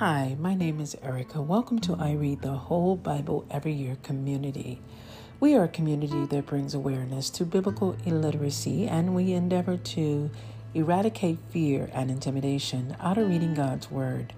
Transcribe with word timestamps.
Hi, 0.00 0.34
my 0.40 0.54
name 0.54 0.80
is 0.80 0.96
Erica. 1.02 1.42
Welcome 1.42 1.78
to 1.80 1.94
I 1.94 2.12
Read 2.12 2.40
the 2.40 2.52
Whole 2.54 2.96
Bible 2.96 3.44
Every 3.50 3.72
Year 3.74 3.98
community. 4.02 4.80
We 5.40 5.54
are 5.54 5.64
a 5.64 5.68
community 5.68 6.24
that 6.24 6.46
brings 6.46 6.72
awareness 6.72 7.28
to 7.28 7.44
biblical 7.44 7.94
illiteracy 8.06 8.88
and 8.88 9.14
we 9.14 9.34
endeavor 9.34 9.76
to 9.76 10.30
eradicate 10.72 11.36
fear 11.50 11.90
and 11.92 12.10
intimidation 12.10 12.96
out 12.98 13.18
of 13.18 13.28
reading 13.28 13.52
God's 13.52 13.90
Word. 13.90 14.32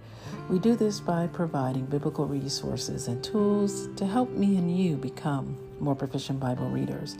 We 0.50 0.58
do 0.58 0.74
this 0.74 0.98
by 0.98 1.28
providing 1.28 1.86
biblical 1.86 2.26
resources 2.26 3.06
and 3.06 3.22
tools 3.22 3.88
to 3.94 4.04
help 4.04 4.30
me 4.30 4.56
and 4.56 4.76
you 4.76 4.96
become 4.96 5.56
more 5.78 5.94
proficient 5.94 6.40
Bible 6.40 6.70
readers. 6.70 7.16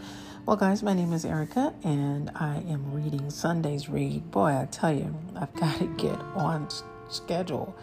Well, 0.47 0.57
guys, 0.57 0.83
my 0.83 0.95
name 0.95 1.13
is 1.13 1.25
Erica 1.25 1.75
and 1.85 2.29
I 2.35 2.57
am 2.69 2.93
reading 2.93 3.31
Sunday's 3.31 3.89
Read. 3.89 4.33
Boy, 4.33 4.59
I 4.61 4.67
tell 4.69 4.93
you, 4.93 5.15
I've 5.37 5.55
got 5.61 5.79
to 5.79 5.87
get 5.87 6.19
on 6.35 6.67
schedule. 7.09 7.77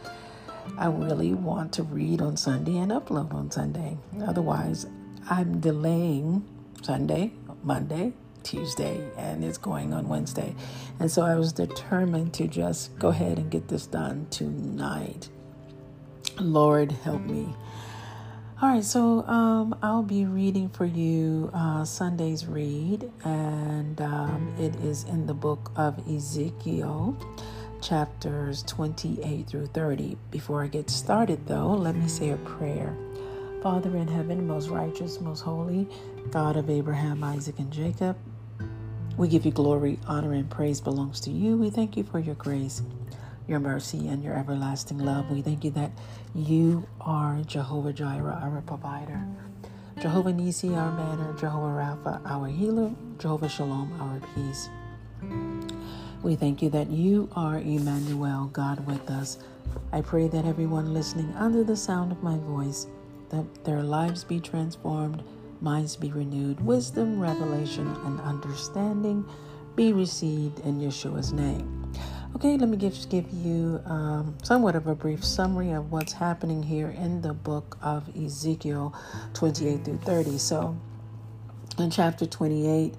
I 0.78 0.88
really 0.88 1.34
want 1.34 1.74
to 1.74 1.84
read 1.84 2.22
on 2.22 2.38
Sunday 2.38 2.78
and 2.78 2.92
upload 2.92 3.34
on 3.34 3.52
Sunday. 3.52 3.98
Otherwise, 4.26 4.86
I'm 5.30 5.60
delaying 5.60 6.46
Sunday, 6.82 7.34
Monday, 7.64 8.14
Tuesday, 8.44 9.10
and 9.18 9.44
it's 9.44 9.58
going 9.58 9.94
on 9.94 10.08
Wednesday. 10.08 10.56
And 11.00 11.12
so 11.12 11.24
I 11.24 11.36
was 11.36 11.52
determined 11.54 12.34
to 12.36 12.48
just 12.48 12.98
go 12.98 13.10
ahead 13.10 13.38
and 13.38 13.50
get 13.50 13.68
this 13.68 13.86
done 13.86 14.28
tonight. 14.30 15.30
Lord, 16.40 16.92
help 16.92 17.22
me. 17.22 17.54
All 18.62 18.70
right, 18.70 18.84
so 18.84 19.26
um, 19.26 19.74
I'll 19.82 20.04
be 20.04 20.26
reading 20.26 20.68
for 20.68 20.84
you 20.84 21.50
uh, 21.54 21.86
Sunday's 21.86 22.46
read, 22.46 23.10
and 23.24 24.02
um, 24.02 24.54
it 24.60 24.76
is 24.84 25.06
in 25.06 25.26
the 25.28 25.34
book 25.34 25.72
of 25.78 25.98
Ezekiel 26.10 27.18
chapters 27.82 28.64
28 28.64 29.48
through 29.48 29.68
30. 29.68 30.18
Before 30.32 30.64
I 30.64 30.68
get 30.68 30.90
started, 30.90 31.48
though, 31.48 31.70
let 31.70 31.96
me 31.96 32.08
say 32.08 32.30
a 32.30 32.38
prayer. 32.38 32.96
Father 33.62 33.96
in 33.98 34.08
heaven, 34.08 34.48
most 34.48 34.70
righteous, 34.70 35.20
most 35.20 35.42
holy, 35.42 35.88
God 36.32 36.56
of 36.58 36.70
Abraham, 36.70 37.24
Isaac, 37.24 37.60
and 37.60 37.72
Jacob, 37.72 38.18
we 39.18 39.28
give 39.28 39.46
you 39.46 39.52
glory, 39.52 40.00
honor, 40.08 40.34
and 40.34 40.50
praise 40.50 40.80
belongs 40.80 41.20
to 41.22 41.32
you. 41.32 41.58
We 41.58 41.70
thank 41.70 41.98
you 41.98 42.04
for 42.04 42.20
your 42.20 42.36
grace, 42.36 42.82
your 43.48 43.60
mercy, 43.60 44.08
and 44.08 44.24
your 44.24 44.34
everlasting 44.36 45.00
love. 45.00 45.30
We 45.30 45.42
thank 45.42 45.64
you 45.64 45.72
that 45.72 45.92
you 46.34 46.88
are 47.02 47.42
Jehovah 47.46 47.92
Jireh, 47.92 48.40
our 48.42 48.62
provider. 48.62 49.22
Jehovah 50.00 50.32
Nisi, 50.32 50.70
our 50.70 50.92
banner, 50.92 51.34
Jehovah 51.38 51.68
Rapha, 51.68 52.22
our 52.26 52.48
healer, 52.48 52.92
Jehovah 53.18 53.50
Shalom, 53.50 53.92
our 54.00 54.22
peace. 54.34 54.70
We 56.22 56.36
thank 56.36 56.62
you 56.62 56.70
that 56.72 56.90
you 56.90 57.30
are 57.34 57.60
Emmanuel, 57.60 58.48
God 58.48 58.86
with 58.86 59.10
us. 59.10 59.38
I 59.94 60.02
pray 60.02 60.28
that 60.28 60.46
everyone 60.46 60.94
listening 60.94 61.34
under 61.38 61.64
the 61.64 61.78
sound 61.78 62.12
of 62.12 62.22
my 62.22 62.38
voice, 62.40 62.88
that 63.30 63.64
their 63.64 63.82
lives 63.84 64.26
be 64.26 64.42
transformed, 64.42 65.24
minds 65.62 65.96
be 65.96 66.12
renewed, 66.12 66.60
wisdom, 66.60 67.22
revelation, 67.22 67.88
and 68.06 68.20
understanding 68.20 69.26
be 69.78 69.94
received 69.94 70.60
in 70.66 70.82
Yeshua's 70.82 71.32
name. 71.32 71.94
Okay, 72.36 72.58
let 72.58 72.68
me 72.68 72.76
give, 72.76 72.98
give 73.10 73.30
you 73.32 73.82
um, 73.86 74.38
somewhat 74.44 74.76
of 74.76 74.88
a 74.88 74.96
brief 74.96 75.24
summary 75.24 75.72
of 75.72 75.90
what's 75.90 76.12
happening 76.12 76.62
here 76.62 76.90
in 76.90 77.22
the 77.22 77.34
book 77.34 77.78
of 77.82 78.14
Ezekiel 78.16 78.94
28 79.34 79.86
through 79.86 79.98
30. 80.00 80.38
So, 80.38 80.78
in 81.78 81.90
chapter 81.90 82.26
28, 82.26 82.94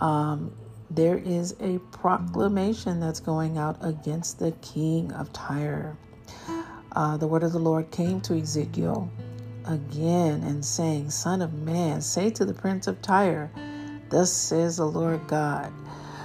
um, 0.00 0.52
there 0.94 1.18
is 1.18 1.56
a 1.60 1.78
proclamation 1.90 3.00
that's 3.00 3.20
going 3.20 3.58
out 3.58 3.76
against 3.80 4.38
the 4.38 4.52
king 4.62 5.12
of 5.12 5.32
Tyre. 5.32 5.96
Uh, 6.92 7.16
the 7.16 7.26
word 7.26 7.42
of 7.42 7.52
the 7.52 7.58
Lord 7.58 7.90
came 7.90 8.20
to 8.22 8.38
Ezekiel 8.38 9.10
again 9.66 10.42
and 10.42 10.64
saying, 10.64 11.10
Son 11.10 11.42
of 11.42 11.52
man, 11.54 12.00
say 12.00 12.30
to 12.30 12.44
the 12.44 12.54
prince 12.54 12.86
of 12.86 13.02
Tyre, 13.02 13.50
Thus 14.10 14.32
says 14.32 14.76
the 14.76 14.86
Lord 14.86 15.26
God. 15.26 15.72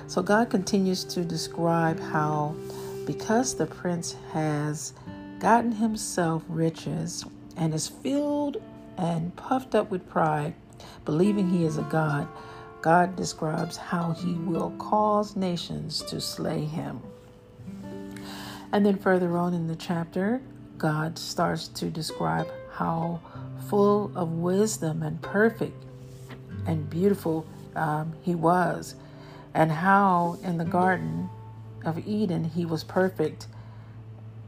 So 0.07 0.21
God 0.21 0.49
continues 0.49 1.03
to 1.05 1.23
describe 1.23 1.99
how, 1.99 2.55
because 3.05 3.55
the 3.55 3.65
prince 3.65 4.15
has 4.33 4.93
gotten 5.39 5.71
himself 5.71 6.43
riches 6.47 7.25
and 7.57 7.73
is 7.73 7.87
filled 7.87 8.57
and 8.97 9.35
puffed 9.35 9.73
up 9.73 9.89
with 9.89 10.07
pride, 10.09 10.53
believing 11.05 11.49
he 11.49 11.65
is 11.65 11.77
a 11.77 11.83
God, 11.83 12.27
God 12.81 13.15
describes 13.15 13.75
how 13.75 14.11
he 14.11 14.33
will 14.33 14.71
cause 14.77 15.35
nations 15.35 16.01
to 16.03 16.21
slay 16.21 16.63
him. 16.63 17.01
And 18.71 18.85
then 18.85 18.97
further 18.97 19.35
on 19.37 19.53
in 19.53 19.67
the 19.67 19.75
chapter, 19.75 20.41
God 20.77 21.17
starts 21.17 21.67
to 21.69 21.89
describe 21.89 22.47
how 22.71 23.19
full 23.67 24.11
of 24.15 24.31
wisdom 24.31 25.03
and 25.03 25.21
perfect 25.21 25.83
and 26.65 26.89
beautiful 26.89 27.45
um, 27.75 28.13
he 28.21 28.35
was, 28.35 28.95
and 29.53 29.71
how 29.71 30.37
in 30.43 30.57
the 30.57 30.65
Garden 30.65 31.29
of 31.85 32.07
Eden 32.07 32.43
he 32.43 32.65
was 32.65 32.83
perfect 32.83 33.47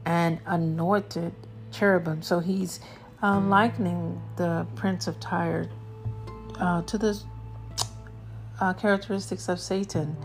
and 0.04 0.40
anointed 0.46 1.32
cherubim. 1.70 2.22
So 2.22 2.38
he's 2.40 2.80
uh, 3.22 3.40
likening 3.40 4.20
the 4.36 4.66
Prince 4.74 5.06
of 5.06 5.18
Tyre 5.20 5.68
uh, 6.58 6.82
to 6.82 6.98
the 6.98 7.20
uh, 8.62 8.72
characteristics 8.72 9.48
of 9.48 9.58
Satan. 9.58 10.16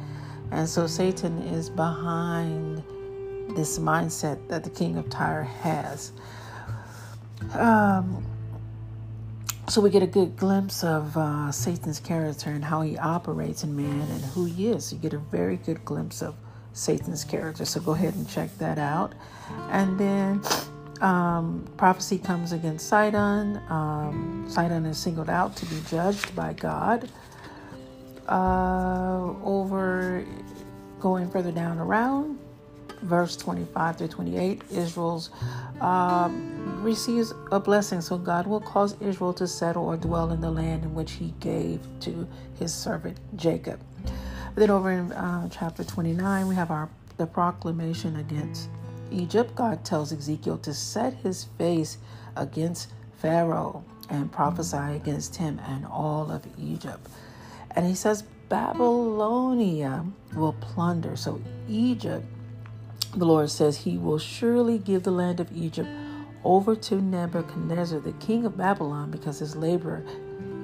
And 0.52 0.70
so 0.70 0.86
Satan 0.86 1.42
is 1.42 1.70
behind 1.70 2.84
this 3.56 3.80
mindset 3.80 4.48
that 4.48 4.64
the 4.64 4.70
king 4.70 4.98
of 4.98 5.10
Tyre 5.10 5.44
has. 5.44 6.12
Um, 7.54 8.24
so 9.68 9.82
we 9.82 9.90
get 9.90 10.04
a 10.04 10.08
good 10.08 10.38
glimpse 10.38 10.84
of 10.84 11.18
uh, 11.18 11.52
Satan's 11.52 12.00
character 12.00 12.52
and 12.52 12.64
how 12.64 12.82
he 12.82 12.98
operates 12.98 13.64
in 13.64 13.76
man 13.76 14.08
and 14.12 14.24
who 14.26 14.46
he 14.46 14.68
is. 14.68 14.94
You 14.94 15.00
get 15.00 15.14
a 15.14 15.18
very 15.18 15.58
good 15.58 15.84
glimpse 15.84 16.22
of 16.22 16.36
Satan's 16.74 17.24
character. 17.24 17.66
So 17.66 17.82
go 17.82 17.94
ahead 17.94 18.14
and 18.14 18.30
check 18.30 18.56
that 18.60 18.78
out. 18.78 19.14
And 19.72 20.00
then 20.00 20.42
um, 21.02 21.68
prophecy 21.76 22.20
comes 22.20 22.52
against 22.52 22.88
Sidon. 22.88 23.60
Um, 23.70 24.46
Sidon 24.48 24.86
is 24.86 25.00
singled 25.00 25.30
out 25.30 25.56
to 25.58 25.66
be 25.66 25.82
judged 25.90 26.36
by 26.36 26.54
God 26.54 27.10
uh, 28.28 29.34
over 29.44 30.26
going 31.00 31.30
further 31.30 31.52
down 31.52 31.80
around 31.80 32.38
verse 33.04 33.36
25 33.38 33.98
through 33.98 34.08
28 34.08 34.62
israel's 34.72 35.30
uh, 35.82 36.30
receives 36.80 37.34
a 37.52 37.60
blessing. 37.60 38.02
So 38.02 38.18
god 38.18 38.48
will 38.48 38.62
cause 38.62 39.00
israel 39.02 39.34
to 39.34 39.48
settle 39.48 39.86
or 39.86 39.98
dwell 39.98 40.32
in 40.32 40.42
the 40.42 40.52
land 40.52 40.84
in 40.84 40.94
which 40.94 41.14
he 41.14 41.34
gave 41.40 41.80
to 42.02 42.28
his 42.60 42.74
servant 42.74 43.18
jacob. 43.36 43.80
Then 44.56 44.72
over 44.72 44.92
in 44.92 45.12
uh, 45.12 45.50
chapter 45.50 45.84
29 45.84 46.48
we 46.48 46.56
have 46.56 46.72
our 46.72 46.90
the 47.18 47.28
proclamation 47.28 48.18
against 48.18 48.70
egypt. 49.12 49.56
God 49.56 49.84
tells 49.86 50.12
ezekiel 50.12 50.58
to 50.60 50.74
set 50.74 51.14
his 51.16 51.46
face 51.58 51.98
against 52.36 52.90
pharaoh 53.18 53.84
and 54.10 54.32
prophesy 54.32 54.96
against 54.96 55.36
him 55.36 55.60
and 55.68 55.86
all 55.86 56.32
of 56.32 56.46
egypt 56.60 57.08
and 57.78 57.86
he 57.86 57.94
says, 57.94 58.24
Babylonia 58.50 60.04
will 60.36 60.54
plunder. 60.54 61.16
So, 61.16 61.40
Egypt, 61.70 62.26
the 63.16 63.24
Lord 63.24 63.52
says, 63.52 63.78
He 63.78 64.00
will 64.00 64.18
surely 64.18 64.80
give 64.80 65.04
the 65.04 65.12
land 65.12 65.40
of 65.40 65.56
Egypt 65.56 65.88
over 66.44 66.76
to 66.76 66.96
Nebuchadnezzar, 67.00 68.00
the 68.00 68.14
king 68.14 68.48
of 68.48 68.58
Babylon, 68.58 69.12
because 69.12 69.38
his 69.38 69.56
labor, 69.56 70.04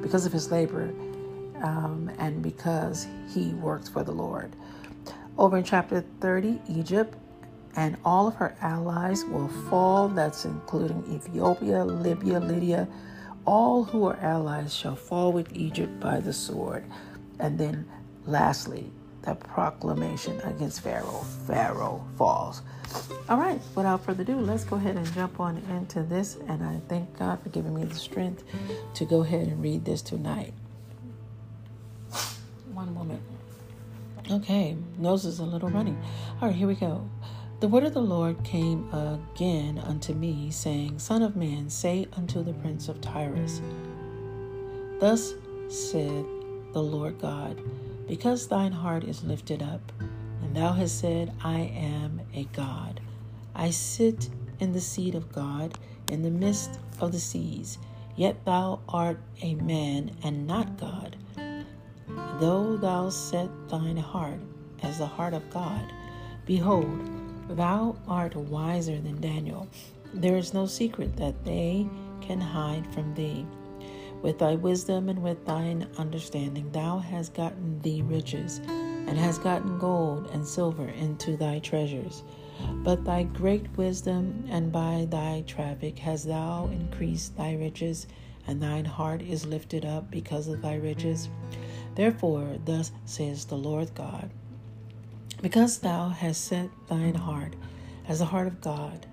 because 0.02 0.26
of 0.26 0.34
his 0.34 0.50
labor, 0.50 0.92
um, 1.62 2.12
and 2.18 2.42
because 2.42 3.06
he 3.32 3.54
works 3.54 3.88
for 3.88 4.04
the 4.04 4.12
Lord. 4.12 4.56
Over 5.38 5.58
in 5.58 5.64
chapter 5.64 6.04
30, 6.20 6.62
Egypt 6.68 7.16
and 7.76 7.96
all 8.04 8.28
of 8.28 8.36
her 8.36 8.56
allies 8.62 9.24
will 9.26 9.50
fall. 9.70 10.08
That's 10.08 10.46
including 10.46 11.04
Ethiopia, 11.12 11.86
Libya, 11.86 12.40
Lydia, 12.40 12.88
all 13.46 13.84
who 13.84 14.06
are 14.06 14.18
allies 14.18 14.74
shall 14.74 14.96
fall 14.96 15.32
with 15.32 15.56
Egypt 15.56 16.00
by 16.00 16.20
the 16.20 16.34
sword. 16.34 16.86
And 17.40 17.58
then, 17.60 17.86
lastly, 18.26 18.92
the 19.24 19.36
proclamation 19.36 20.40
against 20.42 20.82
Pharaoh. 20.82 21.26
Pharaoh 21.48 22.06
falls. 22.18 22.62
All 23.30 23.38
right, 23.38 23.60
without 23.76 24.04
further 24.04 24.24
ado, 24.24 24.40
let's 24.40 24.64
go 24.66 24.76
ahead 24.76 24.96
and 24.96 25.12
jump 25.14 25.40
on 25.40 25.58
into 25.70 26.04
this. 26.04 26.38
And 26.48 26.64
I 26.64 26.82
thank 26.90 27.18
God 27.18 27.42
for 27.42 27.50
giving 27.50 27.74
me 27.74 27.86
the 27.86 27.96
strength 27.96 28.44
to 28.96 29.06
go 29.06 29.22
ahead 29.22 29.48
and 29.48 29.62
read 29.64 29.86
this 29.86 30.02
tonight. 30.02 30.54
One 32.74 32.94
moment. 32.94 33.22
Okay, 34.32 34.78
nose 34.98 35.26
is 35.26 35.40
a 35.40 35.44
little 35.44 35.70
running. 35.70 36.02
All 36.42 36.48
right, 36.48 36.56
here 36.56 36.68
we 36.68 36.76
go. 36.76 37.10
The 37.64 37.70
word 37.70 37.86
of 37.86 37.94
the 37.94 38.02
Lord 38.02 38.44
came 38.44 38.92
again 38.92 39.80
unto 39.80 40.14
me, 40.14 40.52
saying, 40.52 41.00
Son 41.00 41.22
of 41.22 41.38
man, 41.38 41.70
say 41.70 42.06
unto 42.12 42.44
the 42.44 42.52
prince 42.56 42.90
of 42.90 43.00
Tyrus, 43.00 43.62
Thus 45.00 45.34
said 45.70 46.26
the 46.74 46.84
Lord 46.84 47.22
God, 47.22 47.62
because 48.06 48.50
thine 48.50 48.74
heart 48.74 49.06
is 49.06 49.24
lifted 49.24 49.64
up, 49.64 49.94
and 50.42 50.54
thou 50.54 50.74
hast 50.74 51.00
said, 51.00 51.32
I 51.42 51.60
am 51.74 52.20
a 52.34 52.44
God. 52.52 53.00
I 53.56 53.70
sit 53.70 54.30
in 54.60 54.74
the 54.74 54.82
seat 54.82 55.16
of 55.16 55.32
God 55.32 55.80
in 56.10 56.22
the 56.22 56.32
midst 56.32 56.82
of 57.00 57.14
the 57.14 57.20
seas. 57.20 57.78
Yet 58.18 58.44
thou 58.44 58.82
art 58.90 59.22
a 59.42 59.56
man 59.56 60.12
and 60.22 60.46
not 60.46 60.78
God. 60.78 61.16
Though 62.42 62.76
thou 62.76 63.10
set 63.10 63.48
thine 63.70 63.96
heart 63.96 64.42
as 64.82 64.98
the 64.98 65.08
heart 65.08 65.34
of 65.34 65.50
God, 65.50 65.94
behold, 66.46 67.22
thou 67.50 67.96
art 68.08 68.36
wiser 68.36 69.00
than 69.00 69.20
Daniel. 69.20 69.68
There 70.14 70.38
is 70.38 70.54
no 70.54 70.66
secret 70.66 71.16
that 71.18 71.44
they 71.44 71.88
can 72.22 72.40
hide 72.40 72.86
from 72.94 73.14
thee. 73.14 73.46
With 74.22 74.40
thy 74.40 74.56
wisdom 74.56 75.10
and 75.10 75.22
with 75.22 75.46
thine 75.46 75.88
understanding, 75.98 76.72
thou 76.72 77.00
hast 77.00 77.34
gotten 77.34 77.82
thee 77.82 78.02
riches, 78.02 78.62
and 78.68 79.18
hast 79.18 79.44
gotten 79.44 79.78
gold 79.78 80.30
and 80.32 80.48
silver 80.48 80.88
into 80.88 81.36
thy 81.36 81.60
treasures. 81.60 82.24
But 82.84 83.04
thy 83.04 83.24
great 83.24 83.66
wisdom 83.76 84.46
and 84.50 84.72
by 84.72 85.08
thy 85.10 85.44
traffic 85.46 86.00
hast 86.00 86.28
thou 86.28 86.68
increased 86.68 87.36
thy 87.36 87.56
riches, 87.56 88.08
and 88.48 88.62
thine 88.62 88.86
heart 88.86 89.22
is 89.22 89.46
lifted 89.46 89.84
up 89.84 90.10
because 90.10 90.48
of 90.48 90.62
thy 90.62 90.76
riches. 90.76 91.30
Therefore, 91.96 92.58
thus 92.64 92.92
says 93.06 93.46
the 93.46 93.58
Lord 93.58 93.94
God 93.94 94.30
Because 95.44 95.80
thou 95.80 96.08
hast 96.08 96.46
set 96.46 96.70
thine 96.88 97.16
heart 97.16 97.58
as 98.08 98.20
the 98.20 98.26
heart 98.26 98.48
of 98.48 98.62
God, 98.62 99.08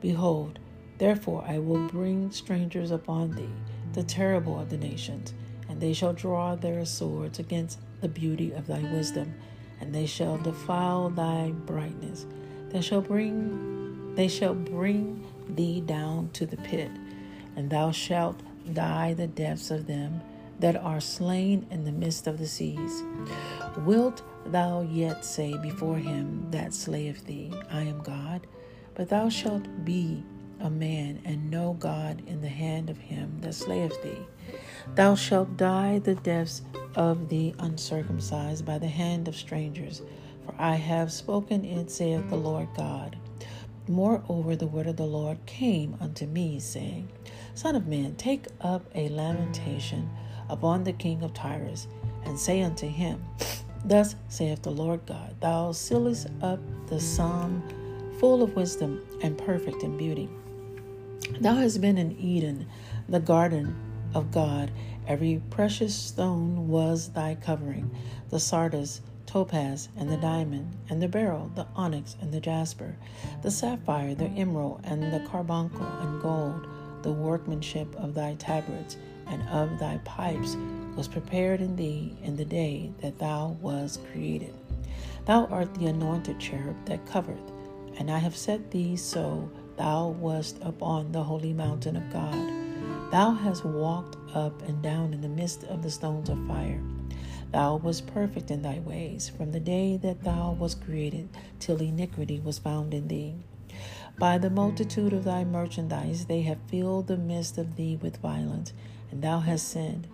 behold, 0.00 0.58
therefore 0.96 1.44
I 1.46 1.58
will 1.58 1.88
bring 1.88 2.30
strangers 2.30 2.90
upon 2.90 3.32
thee, 3.32 3.50
the 3.92 4.02
terrible 4.02 4.58
of 4.58 4.70
the 4.70 4.78
nations, 4.78 5.34
and 5.68 5.82
they 5.82 5.92
shall 5.92 6.14
draw 6.14 6.54
their 6.54 6.86
swords 6.86 7.38
against 7.38 7.80
the 8.00 8.08
beauty 8.08 8.50
of 8.52 8.66
thy 8.66 8.80
wisdom, 8.94 9.34
and 9.78 9.94
they 9.94 10.06
shall 10.06 10.38
defile 10.38 11.10
thy 11.10 11.50
brightness. 11.50 12.24
They 12.70 12.80
shall 12.80 13.02
bring 13.02 14.14
they 14.14 14.28
shall 14.28 14.54
bring 14.54 15.22
thee 15.50 15.82
down 15.82 16.30
to 16.32 16.46
the 16.46 16.56
pit, 16.56 16.90
and 17.56 17.68
thou 17.68 17.90
shalt 17.90 18.40
die 18.72 19.12
the 19.12 19.26
deaths 19.26 19.70
of 19.70 19.86
them 19.86 20.22
that 20.60 20.76
are 20.76 21.00
slain 21.00 21.66
in 21.70 21.84
the 21.84 21.92
midst 21.92 22.26
of 22.26 22.38
the 22.38 22.46
seas. 22.46 23.02
Wilt 23.78 24.22
thou 24.46 24.82
yet 24.82 25.24
say 25.24 25.56
before 25.58 25.98
him 25.98 26.46
that 26.50 26.74
slayeth 26.74 27.26
thee, 27.26 27.52
I 27.70 27.82
am 27.82 28.02
God? 28.02 28.46
But 28.94 29.08
thou 29.08 29.28
shalt 29.28 29.84
be 29.84 30.22
a 30.60 30.70
man 30.70 31.20
and 31.24 31.50
know 31.50 31.74
God 31.74 32.22
in 32.26 32.40
the 32.40 32.48
hand 32.48 32.88
of 32.90 32.98
him 32.98 33.38
that 33.40 33.54
slayeth 33.54 34.02
thee. 34.02 34.26
Thou 34.94 35.14
shalt 35.14 35.56
die 35.56 35.98
the 35.98 36.14
deaths 36.14 36.62
of 36.94 37.28
the 37.28 37.54
uncircumcised 37.58 38.64
by 38.64 38.78
the 38.78 38.88
hand 38.88 39.26
of 39.26 39.34
strangers 39.34 40.02
for 40.44 40.54
I 40.58 40.74
have 40.74 41.12
spoken 41.12 41.64
it, 41.64 41.90
saith 41.90 42.28
the 42.28 42.36
Lord 42.36 42.68
God. 42.76 43.16
Moreover, 43.88 44.56
the 44.56 44.66
word 44.66 44.86
of 44.86 44.96
the 44.96 45.06
Lord 45.06 45.44
came 45.46 45.96
unto 46.00 46.26
me, 46.26 46.60
saying, 46.60 47.08
Son 47.54 47.76
of 47.76 47.86
man, 47.86 48.14
take 48.16 48.46
up 48.60 48.84
a 48.94 49.08
lamentation 49.08 50.10
upon 50.48 50.84
the 50.84 50.92
king 50.92 51.22
of 51.22 51.32
Tyrus, 51.34 51.86
and 52.24 52.38
say 52.38 52.62
unto 52.62 52.86
him, 52.86 53.24
Thus 53.84 54.16
saith 54.28 54.62
the 54.62 54.70
Lord 54.70 55.04
God, 55.06 55.34
Thou 55.40 55.72
sealest 55.72 56.28
up 56.40 56.58
the 56.86 57.00
sum 57.00 57.62
full 58.18 58.42
of 58.42 58.56
wisdom 58.56 59.04
and 59.22 59.36
perfect 59.36 59.82
in 59.82 59.96
beauty. 59.96 60.28
Thou 61.40 61.54
hast 61.54 61.80
been 61.80 61.98
in 61.98 62.18
Eden, 62.18 62.66
the 63.08 63.20
garden 63.20 63.76
of 64.14 64.30
God. 64.30 64.70
Every 65.06 65.42
precious 65.50 65.94
stone 65.94 66.68
was 66.68 67.10
thy 67.10 67.34
covering, 67.34 67.90
the 68.30 68.40
sardius 68.40 69.02
topaz 69.26 69.88
and 69.96 70.10
the 70.10 70.16
diamond, 70.16 70.76
and 70.88 71.02
the 71.02 71.08
beryl, 71.08 71.50
the 71.54 71.66
onyx 71.74 72.16
and 72.20 72.32
the 72.32 72.40
jasper, 72.40 72.96
the 73.42 73.50
sapphire, 73.50 74.14
the 74.14 74.26
emerald, 74.26 74.80
and 74.84 75.12
the 75.12 75.26
carbuncle 75.28 75.86
and 76.00 76.22
gold, 76.22 76.66
the 77.02 77.12
workmanship 77.12 77.94
of 77.96 78.14
thy 78.14 78.34
tabrets 78.34 78.96
and 79.26 79.48
of 79.48 79.78
thy 79.78 79.98
pipes 80.04 80.56
was 80.96 81.08
prepared 81.08 81.60
in 81.60 81.76
thee 81.76 82.16
in 82.22 82.36
the 82.36 82.44
day 82.44 82.92
that 83.00 83.18
thou 83.18 83.56
wast 83.60 84.00
created. 84.12 84.54
Thou 85.26 85.46
art 85.46 85.74
the 85.74 85.86
anointed 85.86 86.38
cherub 86.38 86.76
that 86.86 87.06
covereth, 87.06 87.50
and 87.98 88.10
I 88.10 88.18
have 88.18 88.36
set 88.36 88.70
thee 88.70 88.96
so 88.96 89.50
thou 89.76 90.08
wast 90.08 90.58
upon 90.62 91.12
the 91.12 91.22
holy 91.22 91.52
mountain 91.52 91.96
of 91.96 92.12
God. 92.12 92.64
Thou 93.10 93.32
hast 93.32 93.64
walked 93.64 94.16
up 94.34 94.60
and 94.62 94.82
down 94.82 95.14
in 95.14 95.20
the 95.20 95.28
midst 95.28 95.64
of 95.64 95.82
the 95.82 95.90
stones 95.90 96.28
of 96.28 96.46
fire. 96.46 96.80
Thou 97.52 97.76
wast 97.76 98.06
perfect 98.08 98.50
in 98.50 98.62
thy 98.62 98.80
ways 98.80 99.28
from 99.28 99.52
the 99.52 99.60
day 99.60 99.96
that 99.98 100.24
thou 100.24 100.52
wast 100.52 100.84
created 100.84 101.28
till 101.60 101.80
iniquity 101.80 102.40
was 102.40 102.58
found 102.58 102.92
in 102.92 103.06
thee. 103.06 103.36
By 104.18 104.38
the 104.38 104.50
multitude 104.50 105.12
of 105.12 105.24
thy 105.24 105.44
merchandise 105.44 106.26
they 106.26 106.42
have 106.42 106.58
filled 106.68 107.06
the 107.06 107.16
midst 107.16 107.58
of 107.58 107.76
thee 107.76 107.96
with 107.96 108.18
violence, 108.18 108.72
and 109.14 109.22
thou 109.22 109.38
hast 109.38 109.68
sinned. 109.68 110.08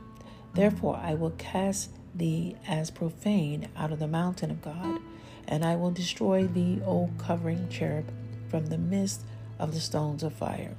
Therefore 0.52 1.00
I 1.02 1.14
will 1.14 1.30
cast 1.30 1.90
thee 2.14 2.54
as 2.68 2.90
profane 2.90 3.68
out 3.74 3.92
of 3.92 3.98
the 3.98 4.06
mountain 4.06 4.50
of 4.50 4.60
God, 4.60 5.00
and 5.48 5.64
I 5.64 5.74
will 5.74 5.90
destroy 5.90 6.46
thee, 6.46 6.80
O 6.86 7.10
covering 7.16 7.68
cherub, 7.70 8.12
from 8.48 8.66
the 8.66 8.78
midst 8.78 9.22
of 9.58 9.72
the 9.72 9.80
stones 9.80 10.22
of 10.22 10.34
fire. 10.34 10.76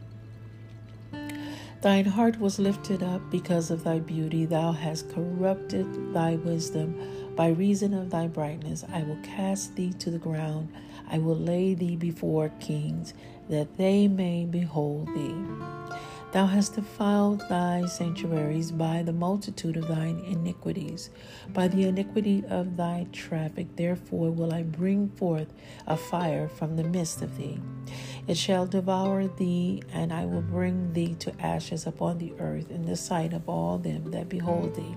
Thine 1.82 2.06
heart 2.06 2.40
was 2.40 2.60
lifted 2.60 3.02
up 3.02 3.32
because 3.32 3.72
of 3.72 3.84
thy 3.84 3.98
beauty. 3.98 4.46
Thou 4.46 4.72
hast 4.72 5.10
corrupted 5.10 6.14
thy 6.14 6.36
wisdom. 6.36 7.34
By 7.36 7.48
reason 7.48 7.96
of 7.96 8.12
thy 8.12 8.28
brightness, 8.28 8.86
I 8.94 9.02
will 9.02 9.18
cast 9.24 9.76
thee 9.76 9.94
to 9.94 10.12
the 10.12 10.20
ground. 10.20 10.72
I 11.10 11.18
will 11.18 11.36
lay 11.36 11.74
thee 11.74 11.96
before 11.96 12.52
kings, 12.60 13.16
that 13.50 13.78
they 13.78 14.08
may 14.08 14.46
behold 14.46 15.08
thee. 15.08 15.36
Thou 16.32 16.46
hast 16.46 16.76
defiled 16.76 17.44
thy 17.50 17.86
sanctuaries 17.88 18.72
by 18.72 19.04
the 19.04 19.12
multitude 19.12 19.76
of 19.76 19.90
thine 19.90 20.20
iniquities, 20.20 21.10
by 21.54 21.68
the 21.68 21.84
iniquity 21.90 22.46
of 22.48 22.78
thy 22.78 23.08
traffic. 23.12 23.76
Therefore 23.76 24.32
will 24.32 24.54
I 24.54 24.64
bring 24.64 25.10
forth 25.10 25.54
a 25.88 25.98
fire 25.98 26.48
from 26.48 26.78
the 26.78 26.86
midst 26.86 27.22
of 27.22 27.36
thee. 27.36 27.60
It 28.30 28.38
shall 28.38 28.66
devour 28.66 29.28
thee, 29.28 29.84
and 29.92 30.14
I 30.14 30.26
will 30.26 30.42
bring 30.42 30.94
thee 30.94 31.16
to 31.16 31.38
ashes 31.42 31.86
upon 31.86 32.18
the 32.18 32.34
earth 32.40 32.72
in 32.72 32.86
the 32.86 32.96
sight 32.96 33.34
of 33.34 33.50
all 33.50 33.78
them 33.78 34.12
that 34.12 34.30
behold 34.30 34.76
thee. 34.76 34.96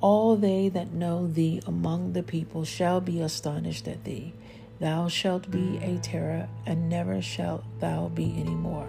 All 0.00 0.36
they 0.36 0.68
that 0.68 0.92
know 0.92 1.26
thee 1.26 1.60
among 1.66 2.12
the 2.12 2.22
people 2.22 2.64
shall 2.64 3.00
be 3.00 3.20
astonished 3.20 3.88
at 3.88 4.04
thee. 4.04 4.34
Thou 4.78 5.08
shalt 5.08 5.50
be 5.50 5.78
a 5.78 5.98
terror, 5.98 6.48
and 6.64 6.88
never 6.88 7.20
shalt 7.20 7.64
thou 7.80 8.08
be 8.08 8.34
any 8.38 8.54
more. 8.54 8.88